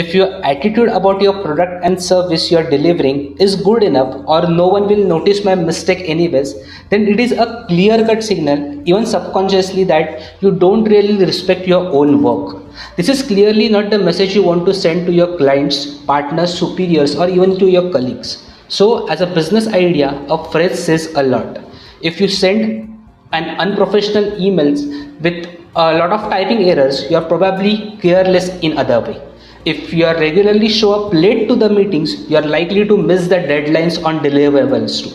if 0.00 0.12
your 0.12 0.28
attitude 0.44 0.88
about 0.88 1.20
your 1.22 1.32
product 1.40 1.84
and 1.84 2.02
service 2.02 2.50
you 2.50 2.56
are 2.58 2.68
delivering 2.68 3.18
is 3.38 3.54
good 3.54 3.82
enough 3.88 4.12
or 4.26 4.40
no 4.48 4.66
one 4.66 4.88
will 4.88 5.04
notice 5.10 5.44
my 5.44 5.54
mistake 5.54 6.00
anyways 6.14 6.54
then 6.90 7.06
it 7.12 7.20
is 7.24 7.30
a 7.30 7.64
clear 7.68 7.98
cut 8.08 8.24
signal 8.28 8.64
even 8.88 9.06
subconsciously 9.06 9.84
that 9.84 10.42
you 10.42 10.50
don't 10.50 10.82
really 10.94 11.16
respect 11.24 11.68
your 11.68 11.86
own 11.98 12.22
work. 12.24 12.60
This 12.96 13.08
is 13.08 13.22
clearly 13.22 13.68
not 13.68 13.90
the 13.90 13.98
message 14.00 14.34
you 14.34 14.42
want 14.42 14.66
to 14.66 14.74
send 14.74 15.06
to 15.06 15.12
your 15.12 15.36
clients 15.36 15.98
partners 16.10 16.58
superiors 16.58 17.14
or 17.14 17.28
even 17.28 17.56
to 17.60 17.68
your 17.70 17.92
colleagues. 17.92 18.50
So 18.66 19.06
as 19.06 19.20
a 19.20 19.28
business 19.28 19.68
idea 19.68 20.10
a 20.28 20.38
phrase 20.50 20.82
says 20.82 21.12
a 21.14 21.22
lot. 21.22 21.60
If 22.02 22.20
you 22.20 22.26
send 22.26 22.98
an 23.32 23.44
unprofessional 23.60 24.24
emails 24.32 24.82
with 25.20 25.46
a 25.76 25.94
lot 26.00 26.10
of 26.10 26.28
typing 26.30 26.64
errors 26.64 27.08
you 27.08 27.16
are 27.16 27.24
probably 27.24 27.96
careless 28.02 28.48
in 28.60 28.76
other 28.76 28.98
way 29.00 29.20
if 29.64 29.94
you 29.94 30.04
are 30.04 30.14
regularly 30.18 30.68
show 30.68 30.92
up 30.92 31.12
late 31.14 31.48
to 31.48 31.56
the 31.56 31.68
meetings, 31.68 32.28
you 32.28 32.36
are 32.36 32.46
likely 32.46 32.86
to 32.86 32.96
miss 32.96 33.28
the 33.28 33.36
deadlines 33.36 34.02
on 34.04 34.20
deliverables 34.20 35.02
too. 35.02 35.12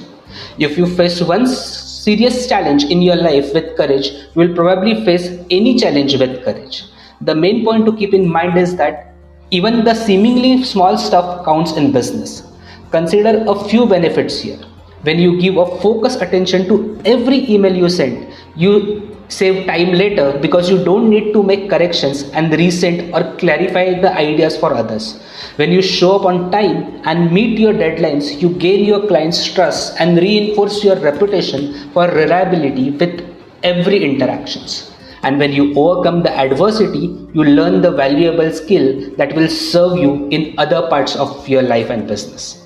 If 0.58 0.78
you 0.78 0.88
face 0.88 1.22
one 1.22 1.46
serious 1.46 2.48
challenge 2.48 2.86
in 2.86 3.02
your 3.02 3.16
life 3.16 3.54
with 3.54 3.78
courage, 3.78 4.08
you 4.08 4.42
will 4.42 4.56
probably 4.56 5.06
face 5.06 5.28
any 5.52 5.78
challenge 5.78 6.18
with 6.18 6.44
courage. 6.44 6.86
The 7.22 7.36
main 7.36 7.64
point 7.64 7.86
to 7.86 7.96
keep 7.96 8.14
in 8.14 8.28
mind 8.28 8.58
is 8.58 8.76
that 8.78 9.14
even 9.52 9.84
the 9.84 9.94
seemingly 9.94 10.64
small 10.64 10.98
stuff 10.98 11.46
counts 11.46 11.74
in 11.74 11.92
business. 11.92 12.44
Consider 12.92 13.44
a 13.48 13.64
few 13.66 13.86
benefits 13.86 14.40
here. 14.40 14.60
When 15.04 15.20
you 15.20 15.40
give 15.40 15.58
a 15.58 15.66
focused 15.80 16.22
attention 16.22 16.68
to 16.68 17.00
every 17.06 17.50
email 17.50 17.76
you 17.76 17.90
send, 17.90 18.34
you 18.56 19.16
save 19.30 19.66
time 19.68 19.94
later 19.94 20.38
because 20.40 20.70
you 20.70 20.84
don't 20.84 21.10
need 21.10 21.32
to 21.34 21.42
make 21.42 21.70
corrections 21.70 22.24
and 22.32 22.52
resend 22.52 23.14
or 23.14 23.38
clarify 23.38 24.00
the 24.00 24.12
ideas 24.18 24.58
for 24.58 24.74
others. 24.74 25.20
When 25.56 25.72
you 25.72 25.82
show 25.82 26.18
up 26.18 26.26
on 26.26 26.52
time 26.52 27.02
and 27.06 27.32
meet 27.32 27.58
your 27.58 27.74
deadlines, 27.74 28.42
you 28.42 28.50
gain 28.50 28.84
your 28.84 29.08
client's 29.08 29.46
trust 29.54 29.96
and 30.00 30.18
reinforce 30.18 30.84
your 30.84 30.98
reputation 30.98 31.92
for 31.92 32.08
reliability 32.10 32.92
with 32.92 33.26
every 33.64 34.04
interactions. 34.04 34.92
And 35.22 35.38
when 35.38 35.52
you 35.52 35.74
overcome 35.76 36.24
the 36.24 36.32
adversity, 36.32 37.08
you 37.34 37.44
learn 37.44 37.82
the 37.82 37.92
valuable 37.92 38.52
skill 38.52 39.16
that 39.18 39.36
will 39.36 39.50
serve 39.50 39.98
you 39.98 40.28
in 40.30 40.56
other 40.58 40.88
parts 40.90 41.16
of 41.16 41.48
your 41.48 41.62
life 41.62 41.90
and 41.90 42.08
business. 42.08 42.59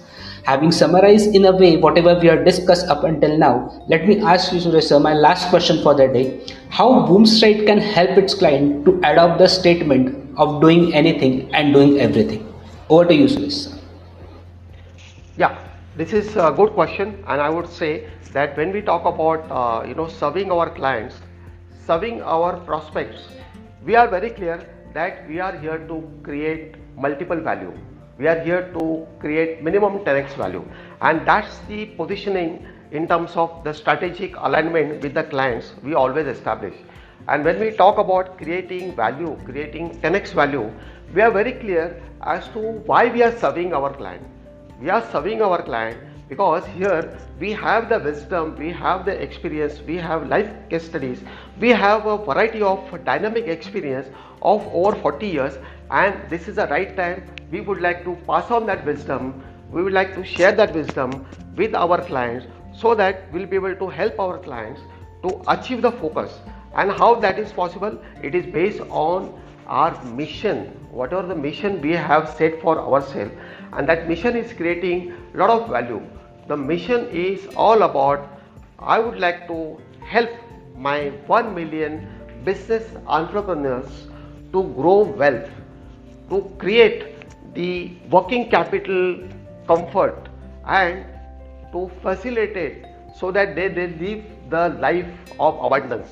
Having 0.46 0.74
summarized 0.74 1.34
in 1.34 1.46
a 1.46 1.56
way 1.56 1.78
whatever 1.78 2.20
we 2.20 2.28
have 2.28 2.44
discussed 2.44 2.88
up 2.88 3.06
until 3.06 3.38
now, 3.38 3.82
let 3.88 4.06
me 4.06 4.20
ask 4.20 4.52
you, 4.52 4.60
Suresh 4.60 4.90
sir, 4.92 5.00
my 5.00 5.14
last 5.14 5.48
question 5.50 5.82
for 5.82 5.94
the 5.96 6.08
day. 6.10 6.46
How 6.70 7.08
Boomstride 7.08 7.66
can 7.66 7.78
help 7.78 8.18
its 8.18 8.34
client 8.34 8.84
to 8.84 8.98
adopt 9.10 9.38
the 9.40 9.48
statement 9.48 10.38
of 10.38 10.60
doing 10.60 10.94
anything 10.94 11.50
and 11.56 11.74
doing 11.74 12.02
everything? 12.02 12.44
Over 12.90 13.06
to 13.06 13.16
you, 13.16 13.28
Suresh 13.28 13.54
sir. 13.54 13.78
Yeah, 15.38 15.58
this 15.96 16.12
is 16.12 16.36
a 16.36 16.52
good 16.58 16.74
question, 16.74 17.24
and 17.26 17.40
I 17.40 17.50
would 17.50 17.70
say 17.70 18.10
that 18.34 18.58
when 18.58 18.74
we 18.74 18.82
talk 18.82 19.06
about 19.06 19.48
uh, 19.50 19.88
you 19.88 19.96
know 19.96 20.10
serving 20.10 20.52
our 20.52 20.70
clients, 20.70 21.22
serving 21.88 22.22
our 22.22 22.58
prospects, 22.72 23.30
we 23.86 23.96
are 23.96 24.10
very 24.10 24.30
clear 24.30 24.60
that 24.94 25.26
we 25.30 25.40
are 25.40 25.58
here 25.58 25.80
to 25.88 26.04
create 26.22 26.76
multiple 26.98 27.40
value 27.40 27.74
we 28.18 28.28
are 28.28 28.40
here 28.40 28.72
to 28.74 29.08
create 29.20 29.64
minimum 29.64 30.00
10x 30.00 30.36
value. 30.36 30.64
And 31.02 31.26
that's 31.28 31.60
the 31.68 31.86
positioning 31.86 32.66
in 32.92 33.08
terms 33.08 33.36
of 33.36 33.64
the 33.64 33.74
strategic 33.74 34.36
alignment 34.38 35.02
with 35.02 35.14
the 35.14 35.24
clients 35.24 35.74
we 35.84 35.96
always 35.96 36.28
establish. 36.28 36.76
And 37.28 37.44
when 37.44 37.60
we 37.60 37.72
talk 37.72 37.98
about 37.98 38.38
creating 38.38 38.96
value 38.96 39.38
creating 39.46 40.00
10x 40.02 40.34
value 40.34 40.72
we 41.14 41.22
are 41.22 41.32
very 41.32 41.54
clear 41.54 42.02
as 42.22 42.48
to 42.50 42.60
why 42.90 43.08
we 43.08 43.24
are 43.24 43.36
serving 43.38 43.74
our 43.74 43.94
client. 43.94 44.24
We 44.82 44.90
are 44.90 45.08
serving 45.12 45.42
our 45.42 45.62
client 45.62 45.98
because 46.34 46.66
here 46.80 47.02
we 47.40 47.52
have 47.64 47.90
the 47.94 48.00
wisdom 48.10 48.56
we 48.66 48.74
have 48.82 49.06
the 49.12 49.16
experience 49.28 49.82
we 49.88 49.98
have 50.10 50.28
life 50.36 50.52
case 50.74 50.86
studies 50.92 51.24
we 51.66 51.70
have 51.86 52.06
a 52.16 52.18
variety 52.30 52.62
of 52.74 52.94
dynamic 53.12 53.48
experience 53.56 54.08
of 54.54 54.68
over 54.82 54.96
40 55.08 55.34
years 55.38 55.58
and 56.04 56.30
this 56.30 56.48
is 56.48 56.62
the 56.64 56.68
right 56.76 56.96
time 57.02 57.24
we 57.52 57.62
would 57.62 57.82
like 57.88 58.04
to 58.10 58.16
pass 58.28 58.52
on 58.60 58.66
that 58.72 58.86
wisdom 58.92 59.34
we 59.74 59.84
would 59.84 59.94
like 59.94 60.14
to 60.16 60.24
share 60.24 60.52
that 60.52 60.74
wisdom 60.74 61.26
with 61.58 61.74
our 61.76 62.00
clients 62.10 62.46
so 62.74 62.94
that 62.96 63.32
we'll 63.32 63.48
be 63.48 63.56
able 63.56 63.76
to 63.76 63.88
help 63.88 64.20
our 64.20 64.38
clients 64.38 64.82
to 65.24 65.42
achieve 65.48 65.82
the 65.82 65.92
focus. 65.92 66.40
And 66.76 66.92
how 66.92 67.16
that 67.16 67.40
is 67.40 67.52
possible? 67.52 68.00
It 68.22 68.36
is 68.36 68.46
based 68.46 68.82
on 68.90 69.40
our 69.68 70.04
mission 70.06 70.66
whatever 70.92 71.28
the 71.28 71.36
mission 71.36 71.82
we 71.82 71.92
have 71.94 72.30
set 72.30 72.62
for 72.62 72.80
ourselves. 72.80 73.32
And 73.72 73.88
that 73.90 74.08
mission 74.08 74.36
is 74.36 74.54
creating 74.54 75.14
a 75.34 75.38
lot 75.38 75.50
of 75.50 75.70
value 75.70 76.02
the 76.48 76.58
mission 76.58 77.08
is 77.26 77.48
all 77.56 77.84
about 77.84 78.28
i 78.80 79.00
would 79.00 79.20
like 79.26 79.48
to 79.48 79.58
help 80.14 80.30
my 80.88 81.10
1 81.28 81.54
million 81.56 82.00
business 82.46 82.90
entrepreneurs 83.08 83.92
to 84.54 84.64
grow 84.80 84.98
wealth 85.24 85.50
to 86.30 86.42
create 86.64 87.06
the 87.54 87.92
working 88.10 88.50
capital 88.50 89.18
comfort 89.68 90.30
and 90.66 91.06
to 91.72 91.90
facilitate 92.02 92.86
so 93.16 93.32
that 93.32 93.56
they, 93.56 93.68
they 93.68 93.88
live 93.88 94.24
the 94.50 94.70
life 94.80 95.08
of 95.40 95.64
abundance. 95.64 96.08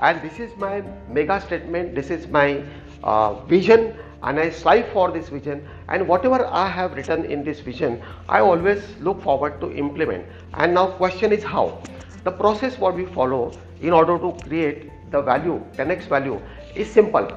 And 0.00 0.20
this 0.22 0.38
is 0.38 0.56
my 0.56 0.82
mega 1.08 1.40
statement 1.40 1.94
this 1.94 2.10
is 2.10 2.26
my 2.28 2.62
uh, 3.02 3.34
vision 3.46 3.94
and 4.24 4.40
I 4.40 4.50
strive 4.50 4.88
for 4.88 5.10
this 5.10 5.28
vision. 5.28 5.66
And 5.88 6.08
whatever 6.08 6.46
I 6.46 6.68
have 6.68 6.94
written 6.94 7.24
in 7.26 7.44
this 7.44 7.60
vision 7.60 8.02
I 8.28 8.40
always 8.40 8.82
look 9.00 9.22
forward 9.22 9.60
to 9.60 9.72
implement. 9.72 10.26
And 10.54 10.74
now 10.74 10.86
question 10.88 11.32
is 11.32 11.44
how? 11.44 11.82
The 12.24 12.32
process 12.32 12.78
what 12.78 12.96
we 12.96 13.04
follow 13.06 13.52
in 13.80 13.92
order 13.92 14.18
to 14.18 14.32
create 14.44 14.90
the 15.10 15.20
value 15.22 15.62
10x 15.74 16.08
value 16.08 16.40
is 16.74 16.90
simple. 16.90 17.28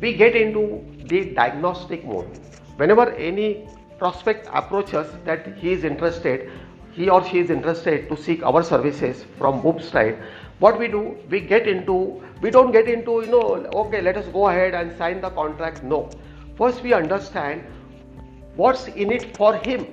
We 0.00 0.14
get 0.14 0.34
into 0.34 0.84
the 1.04 1.34
diagnostic 1.34 2.04
mode. 2.04 2.28
Whenever 2.76 3.12
any 3.12 3.68
prospect 3.98 4.48
approaches 4.52 5.06
that 5.24 5.56
he 5.58 5.72
is 5.72 5.84
interested 5.84 6.50
he 6.92 7.08
or 7.08 7.24
she 7.28 7.38
is 7.38 7.50
interested 7.50 8.08
to 8.08 8.16
seek 8.16 8.42
our 8.42 8.62
services 8.62 9.24
from 9.38 9.60
Boomstride 9.62 10.18
what 10.58 10.78
we 10.78 10.88
do 10.88 11.16
we 11.30 11.40
get 11.40 11.68
into 11.68 12.22
we 12.44 12.50
don't 12.54 12.72
get 12.76 12.88
into 12.92 13.12
you 13.24 13.30
know 13.32 13.42
okay 13.82 14.00
let 14.06 14.18
us 14.20 14.26
go 14.32 14.48
ahead 14.48 14.74
and 14.78 14.96
sign 14.98 15.20
the 15.20 15.30
contract 15.30 15.82
no. 15.82 15.98
First 16.56 16.82
we 16.82 16.92
understand 16.92 17.64
what's 18.54 18.86
in 18.88 19.12
it 19.12 19.36
for 19.36 19.52
him 19.66 19.86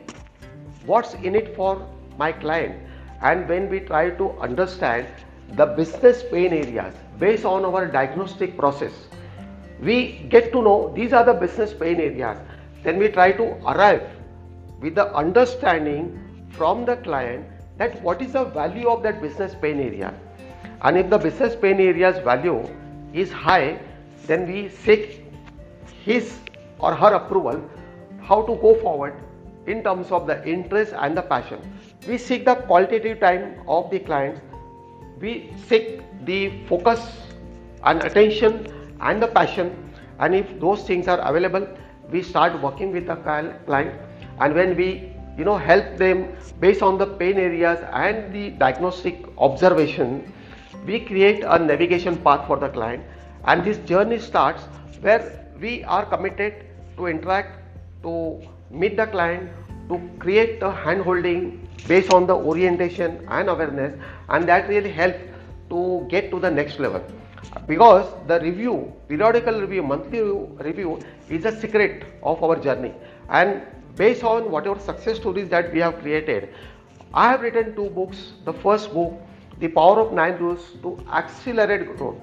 what's 0.86 1.14
in 1.30 1.36
it 1.42 1.56
for 1.56 1.88
my 2.18 2.32
client. 2.32 2.76
And 3.22 3.48
when 3.48 3.70
we 3.70 3.80
try 3.80 4.10
to 4.22 4.32
understand 4.48 5.08
the 5.54 5.66
business 5.78 6.24
pain 6.32 6.54
areas 6.58 6.94
based 7.20 7.46
on 7.46 7.64
our 7.64 7.86
diagnostic 7.86 8.58
process 8.58 8.92
we 9.80 9.98
get 10.36 10.52
to 10.52 10.62
know 10.62 10.92
these 10.96 11.14
are 11.14 11.24
the 11.24 11.34
business 11.34 11.74
pain 11.74 12.02
areas. 12.02 12.38
Then 12.84 12.98
we 12.98 13.08
try 13.20 13.32
to 13.32 13.46
arrive 13.76 14.04
with 14.82 14.96
the 14.96 15.08
understanding 15.24 16.12
from 16.50 16.84
the 16.84 16.98
client 16.98 17.46
that 17.78 18.02
what 18.02 18.22
is 18.22 18.34
the 18.34 18.44
value 18.44 18.90
of 18.90 19.04
that 19.04 19.22
business 19.22 19.56
pain 19.62 19.80
area 19.80 20.14
and 20.84 20.98
if 20.98 21.10
the 21.10 21.18
business 21.18 21.56
pain 21.56 21.80
area's 21.80 22.20
value 22.30 22.60
is 23.14 23.32
high 23.32 23.80
then 24.28 24.48
we 24.52 24.70
seek 24.70 25.24
his 26.06 26.38
or 26.80 26.94
her 26.96 27.14
approval 27.14 27.62
how 28.22 28.42
to 28.44 28.56
go 28.56 28.74
forward 28.82 29.14
in 29.68 29.84
terms 29.84 30.12
of 30.12 30.26
the 30.26 30.44
interest 30.48 30.94
and 30.98 31.16
the 31.16 31.22
passion. 31.22 31.60
We 32.08 32.18
seek 32.18 32.46
the 32.46 32.56
qualitative 32.56 33.20
time 33.20 33.62
of 33.68 33.92
the 33.92 34.00
clients. 34.00 34.42
We 35.20 35.54
seek 35.68 36.02
the 36.26 36.66
focus 36.66 37.00
and 37.84 38.04
attention 38.04 38.96
and 39.02 39.22
the 39.22 39.28
passion. 39.28 39.94
And 40.20 40.34
if 40.34 40.60
those 40.60 40.84
things 40.84 41.08
are 41.08 41.20
available 41.20 41.68
we 42.12 42.22
start 42.22 42.62
working 42.62 42.92
with 42.92 43.08
the 43.08 43.16
client 43.16 43.56
and 44.40 44.54
when 44.54 44.76
we 44.76 45.14
you 45.38 45.46
know 45.46 45.58
help 45.58 45.98
them 45.98 46.36
based 46.60 46.82
on 46.82 46.98
the 46.98 47.06
pain 47.06 47.38
areas 47.38 47.80
and 47.94 48.34
the 48.34 48.50
diagnostic 48.64 49.24
observation 49.38 50.32
we 50.86 51.00
create 51.00 51.44
a 51.44 51.60
navigation 51.60 52.18
path 52.18 52.46
for 52.48 52.58
the 52.58 52.70
client 52.70 53.04
and 53.46 53.64
this 53.64 53.78
journey 53.80 54.20
starts 54.20 54.64
where 55.02 55.48
we 55.60 55.84
are 55.84 56.06
committed 56.06 56.54
to 56.98 57.08
interact 57.08 57.60
to 58.04 58.42
meet 58.70 58.98
the 58.98 59.06
client 59.08 59.50
to 59.90 60.00
create 60.20 60.62
a 60.64 60.72
hand 60.72 61.02
holding 61.02 61.68
based 61.88 62.14
on 62.14 62.26
the 62.28 62.34
orientation 62.34 63.26
and 63.30 63.50
awareness 63.50 64.00
and 64.30 64.48
that 64.48 64.68
really 64.70 64.92
helps 64.92 65.20
to 65.70 66.06
get 66.10 66.32
to 66.32 66.40
the 66.40 66.50
next 66.50 66.80
level. 66.80 67.04
Because 67.68 68.06
the 68.28 68.40
review 68.40 68.94
periodical 69.08 69.60
review 69.60 69.84
monthly 69.84 70.22
review 70.70 71.00
is 71.30 71.46
a 71.46 71.60
secret 71.60 72.06
of 72.24 72.44
our 72.44 72.56
journey. 72.56 72.94
And 73.30 73.62
based 73.96 74.24
on 74.24 74.50
whatever 74.50 74.80
success 74.80 75.18
stories 75.18 75.50
that 75.50 75.74
we 75.74 75.80
have 75.80 76.00
created 76.00 76.50
i 77.14 77.30
have 77.30 77.42
written 77.42 77.76
two 77.76 77.90
books. 77.90 78.32
The 78.46 78.54
first 78.54 78.94
book 78.94 79.20
the 79.62 79.68
power 79.68 80.00
of 80.02 80.12
nine 80.12 80.38
rules 80.40 80.64
to 80.82 80.98
accelerate 81.14 81.96
growth. 81.96 82.18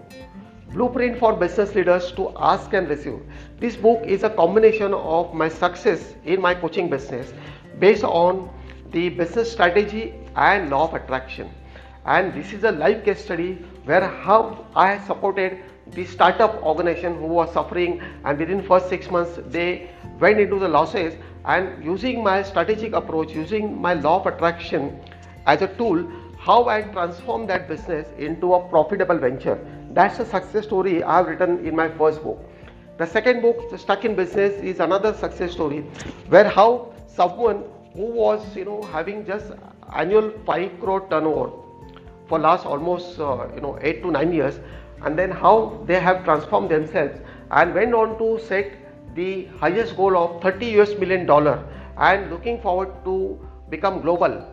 Blueprint 0.73 1.19
for 1.19 1.35
business 1.35 1.75
leaders 1.75 2.11
to 2.13 2.33
ask 2.37 2.73
and 2.75 2.89
receive. 2.89 3.21
This 3.61 3.77
book 3.77 4.03
is 4.05 4.25
a 4.25 4.31
combination 4.31 4.93
of 4.93 5.33
my 5.33 5.49
success 5.49 6.15
in 6.25 6.41
my 6.41 6.55
coaching 6.55 6.91
business 6.91 7.33
based 7.79 8.03
on 8.03 8.51
the 8.91 9.09
business 9.11 9.53
strategy 9.53 10.15
and 10.35 10.69
law 10.69 10.89
of 10.89 10.95
attraction. 10.95 11.49
And 12.05 12.35
this 12.35 12.53
is 12.53 12.65
a 12.65 12.73
live 12.73 13.05
case 13.05 13.25
study 13.25 13.53
where 13.85 14.07
how 14.07 14.67
I 14.75 14.99
supported 15.07 15.59
the 15.93 16.05
startup 16.07 16.61
organization 16.63 17.19
who 17.19 17.27
was 17.27 17.53
suffering 17.53 18.03
and 18.25 18.37
within 18.37 18.63
first 18.63 18.89
six 18.89 19.11
months 19.11 19.39
they 19.47 19.91
went 20.19 20.41
into 20.41 20.59
the 20.59 20.69
losses. 20.69 21.15
And 21.45 21.85
using 21.85 22.23
my 22.23 22.43
strategic 22.43 22.95
approach 22.95 23.31
using 23.31 23.81
my 23.81 23.95
law 23.95 24.21
of 24.21 24.27
attraction 24.27 25.01
as 25.47 25.63
a 25.63 25.69
tool 25.69 26.07
how 26.49 26.67
I 26.67 26.81
transform 26.81 27.47
that 27.49 27.69
business 27.69 28.07
into 28.17 28.55
a 28.55 28.69
profitable 28.71 29.19
venture. 29.19 29.59
That's 29.93 30.19
a 30.19 30.25
success 30.25 30.65
story 30.65 31.03
I 31.03 31.19
have 31.19 31.27
written 31.27 31.67
in 31.67 31.77
my 31.77 31.91
first 31.91 32.23
book. 32.23 32.39
The 32.97 33.07
second 33.07 33.43
book 33.43 33.79
stuck 33.79 34.07
in 34.07 34.17
business 34.17 34.55
is 34.63 34.81
another 34.81 35.13
success 35.13 35.53
story 35.53 35.81
where 36.29 36.49
how 36.49 36.95
someone 37.07 37.65
who 37.93 38.07
was 38.21 38.57
you 38.57 38.65
know 38.65 38.81
having 38.95 39.27
just 39.27 39.53
annual 39.95 40.33
5 40.47 40.81
crore 40.81 41.07
turnover 41.11 41.51
for 42.29 42.39
last 42.39 42.65
almost 42.65 43.21
uh, 43.21 43.47
you 43.55 43.61
know 43.61 43.79
8 43.83 44.03
to 44.05 44.11
9 44.11 44.33
years 44.33 44.59
and 45.03 45.19
then 45.19 45.31
how 45.31 45.55
they 45.87 46.01
have 46.01 46.25
transformed 46.25 46.71
themselves 46.71 47.21
and 47.51 47.75
went 47.75 47.93
on 47.93 48.19
to 48.23 48.35
set 48.53 48.73
the 49.15 49.45
highest 49.65 49.99
goal 49.99 50.17
of 50.17 50.41
30 50.41 50.77
US 50.81 50.99
million 51.05 51.27
dollar 51.27 51.59
and 51.99 52.31
looking 52.31 52.59
forward 52.63 52.95
to 53.05 53.19
become 53.69 54.01
global 54.01 54.45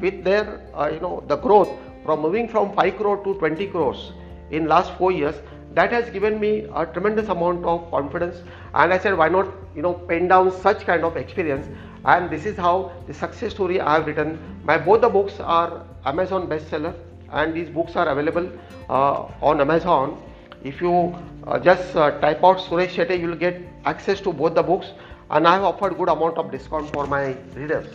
with 0.00 0.22
their 0.24 0.60
uh, 0.74 0.88
you 0.92 1.00
know 1.00 1.22
the 1.28 1.36
growth 1.36 1.70
from 2.04 2.20
moving 2.20 2.48
from 2.48 2.74
5 2.74 2.96
crore 2.96 3.22
to 3.24 3.34
20 3.34 3.66
crores 3.68 4.12
in 4.50 4.66
last 4.66 4.92
4 4.98 5.12
years 5.12 5.36
that 5.72 5.92
has 5.92 6.10
given 6.10 6.38
me 6.40 6.66
a 6.82 6.86
tremendous 6.86 7.28
amount 7.28 7.64
of 7.64 7.90
confidence 7.90 8.42
and 8.74 8.92
i 8.92 8.98
said 8.98 9.16
why 9.22 9.28
not 9.28 9.48
you 9.74 9.82
know 9.82 9.94
pen 10.10 10.28
down 10.28 10.52
such 10.66 10.84
kind 10.90 11.04
of 11.04 11.16
experience 11.16 11.66
and 12.04 12.30
this 12.30 12.44
is 12.46 12.56
how 12.56 12.92
the 13.06 13.14
success 13.14 13.52
story 13.58 13.80
i 13.80 13.94
have 13.94 14.06
written 14.06 14.38
my 14.64 14.76
both 14.76 15.00
the 15.00 15.08
books 15.08 15.40
are 15.40 15.82
amazon 16.04 16.46
bestseller 16.46 16.94
and 17.34 17.54
these 17.54 17.68
books 17.68 17.96
are 17.96 18.08
available 18.08 18.48
uh, 18.88 19.28
on 19.42 19.60
Amazon. 19.60 20.22
If 20.62 20.80
you 20.80 21.14
uh, 21.46 21.58
just 21.58 21.94
uh, 21.96 22.18
type 22.20 22.42
out 22.44 22.58
Suresh 22.58 22.94
Shetty, 22.94 23.20
you 23.20 23.28
will 23.28 23.36
get 23.36 23.60
access 23.84 24.20
to 24.22 24.32
both 24.32 24.54
the 24.54 24.62
books 24.62 24.92
and 25.30 25.46
I 25.46 25.54
have 25.54 25.64
offered 25.64 25.96
good 25.98 26.08
amount 26.08 26.38
of 26.38 26.50
discount 26.50 26.92
for 26.92 27.06
my 27.06 27.36
readers. 27.54 27.86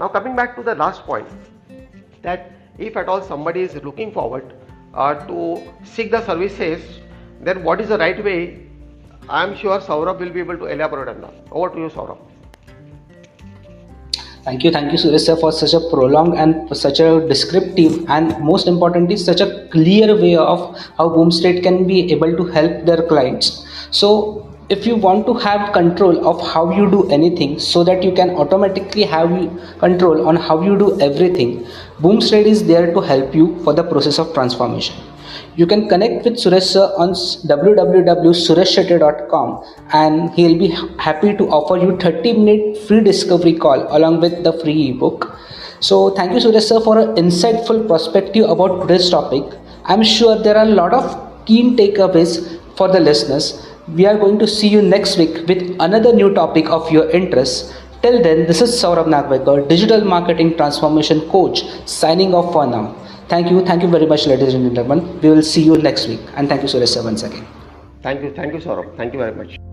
Now 0.00 0.08
coming 0.08 0.34
back 0.34 0.56
to 0.56 0.62
the 0.62 0.74
last 0.74 1.04
point 1.04 1.28
that 2.22 2.52
if 2.78 2.96
at 2.96 3.08
all 3.08 3.22
somebody 3.22 3.60
is 3.60 3.74
looking 3.84 4.12
forward 4.12 4.54
uh, 4.94 5.14
to 5.26 5.62
seek 5.84 6.10
the 6.10 6.24
services 6.24 6.82
then 7.40 7.62
what 7.62 7.80
is 7.80 7.88
the 7.88 7.98
right 7.98 8.24
way 8.24 8.66
I 9.28 9.44
am 9.44 9.54
sure 9.56 9.78
Saurabh 9.78 10.18
will 10.18 10.30
be 10.30 10.40
able 10.40 10.56
to 10.56 10.66
elaborate 10.66 11.08
on 11.08 11.20
that. 11.20 11.34
Over 11.52 11.68
to 11.74 11.78
you 11.78 11.88
Saurabh. 11.88 12.18
Thank 14.44 14.64
you, 14.64 14.72
thank 14.72 14.90
you, 14.90 14.98
Suresh 14.98 15.26
sir, 15.26 15.36
for 15.36 15.52
such 15.52 15.74
a 15.74 15.80
prolonged 15.90 16.34
and 16.34 16.76
such 16.76 16.98
a 16.98 17.28
descriptive 17.28 18.08
and 18.08 18.40
most 18.40 18.66
importantly, 18.66 19.16
such 19.16 19.40
a 19.40 19.68
clear 19.68 20.16
way 20.16 20.34
of 20.34 20.76
how 20.96 21.10
Boomstride 21.10 21.62
can 21.62 21.86
be 21.86 22.10
able 22.10 22.36
to 22.36 22.46
help 22.46 22.86
their 22.86 23.02
clients. 23.02 23.66
So, 23.90 24.49
if 24.74 24.86
you 24.86 24.94
want 24.94 25.26
to 25.26 25.34
have 25.34 25.72
control 25.72 26.28
of 26.30 26.40
how 26.48 26.70
you 26.70 26.88
do 26.90 27.10
anything 27.10 27.58
so 27.58 27.82
that 27.84 28.04
you 28.04 28.12
can 28.12 28.30
automatically 28.42 29.02
have 29.02 29.30
control 29.78 30.28
on 30.28 30.36
how 30.36 30.60
you 30.62 30.78
do 30.78 31.00
everything, 31.00 31.66
Boomstride 32.00 32.46
is 32.46 32.64
there 32.66 32.94
to 32.94 33.00
help 33.00 33.34
you 33.34 33.58
for 33.64 33.72
the 33.72 33.82
process 33.82 34.20
of 34.20 34.32
transformation. 34.32 34.94
You 35.56 35.66
can 35.66 35.88
connect 35.88 36.24
with 36.24 36.34
Suresh 36.34 36.68
sir 36.74 36.92
on 36.96 37.10
www.sureshshetty.com 37.10 39.64
and 39.92 40.30
he'll 40.34 40.58
be 40.58 40.68
happy 40.98 41.36
to 41.36 41.48
offer 41.48 41.76
you 41.76 41.96
30 41.96 42.34
minute 42.34 42.78
free 42.86 43.00
discovery 43.00 43.54
call 43.54 43.88
along 43.96 44.20
with 44.20 44.44
the 44.44 44.52
free 44.60 44.90
ebook. 44.90 45.36
So 45.80 46.10
thank 46.10 46.32
you 46.32 46.38
Suresh 46.38 46.68
sir 46.68 46.80
for 46.80 47.00
an 47.00 47.16
insightful 47.16 47.88
perspective 47.88 48.48
about 48.48 48.82
today's 48.82 49.10
topic. 49.10 49.42
I'm 49.84 50.04
sure 50.04 50.38
there 50.40 50.56
are 50.56 50.64
a 50.64 50.74
lot 50.82 50.94
of 50.94 51.44
keen 51.46 51.76
takeaways 51.76 52.60
for 52.76 52.86
the 52.88 53.00
listeners. 53.00 53.66
We 53.94 54.06
are 54.06 54.16
going 54.16 54.38
to 54.38 54.46
see 54.46 54.68
you 54.68 54.82
next 54.82 55.18
week 55.18 55.48
with 55.48 55.76
another 55.80 56.12
new 56.12 56.32
topic 56.32 56.68
of 56.70 56.90
your 56.92 57.10
interest. 57.10 57.74
Till 58.02 58.22
then, 58.22 58.46
this 58.46 58.60
is 58.62 58.70
Saurabh 58.70 59.08
Nagwekar, 59.08 59.68
Digital 59.68 60.04
Marketing 60.04 60.56
Transformation 60.56 61.28
Coach, 61.28 61.64
signing 61.88 62.32
off 62.32 62.52
for 62.52 62.66
now. 62.66 62.94
Thank 63.28 63.50
you. 63.50 63.64
Thank 63.64 63.82
you 63.82 63.88
very 63.88 64.06
much, 64.06 64.26
ladies 64.26 64.54
and 64.54 64.64
gentlemen. 64.74 65.20
We 65.20 65.30
will 65.30 65.42
see 65.42 65.62
you 65.62 65.76
next 65.76 66.06
week. 66.06 66.20
And 66.36 66.48
thank 66.48 66.62
you, 66.62 66.68
Suresh, 66.68 67.02
once 67.02 67.24
again. 67.24 67.44
Thank 68.02 68.22
you. 68.22 68.32
Thank 68.32 68.54
you, 68.54 68.60
Saurabh. 68.60 68.96
Thank 68.96 69.12
you 69.12 69.18
very 69.18 69.34
much. 69.34 69.69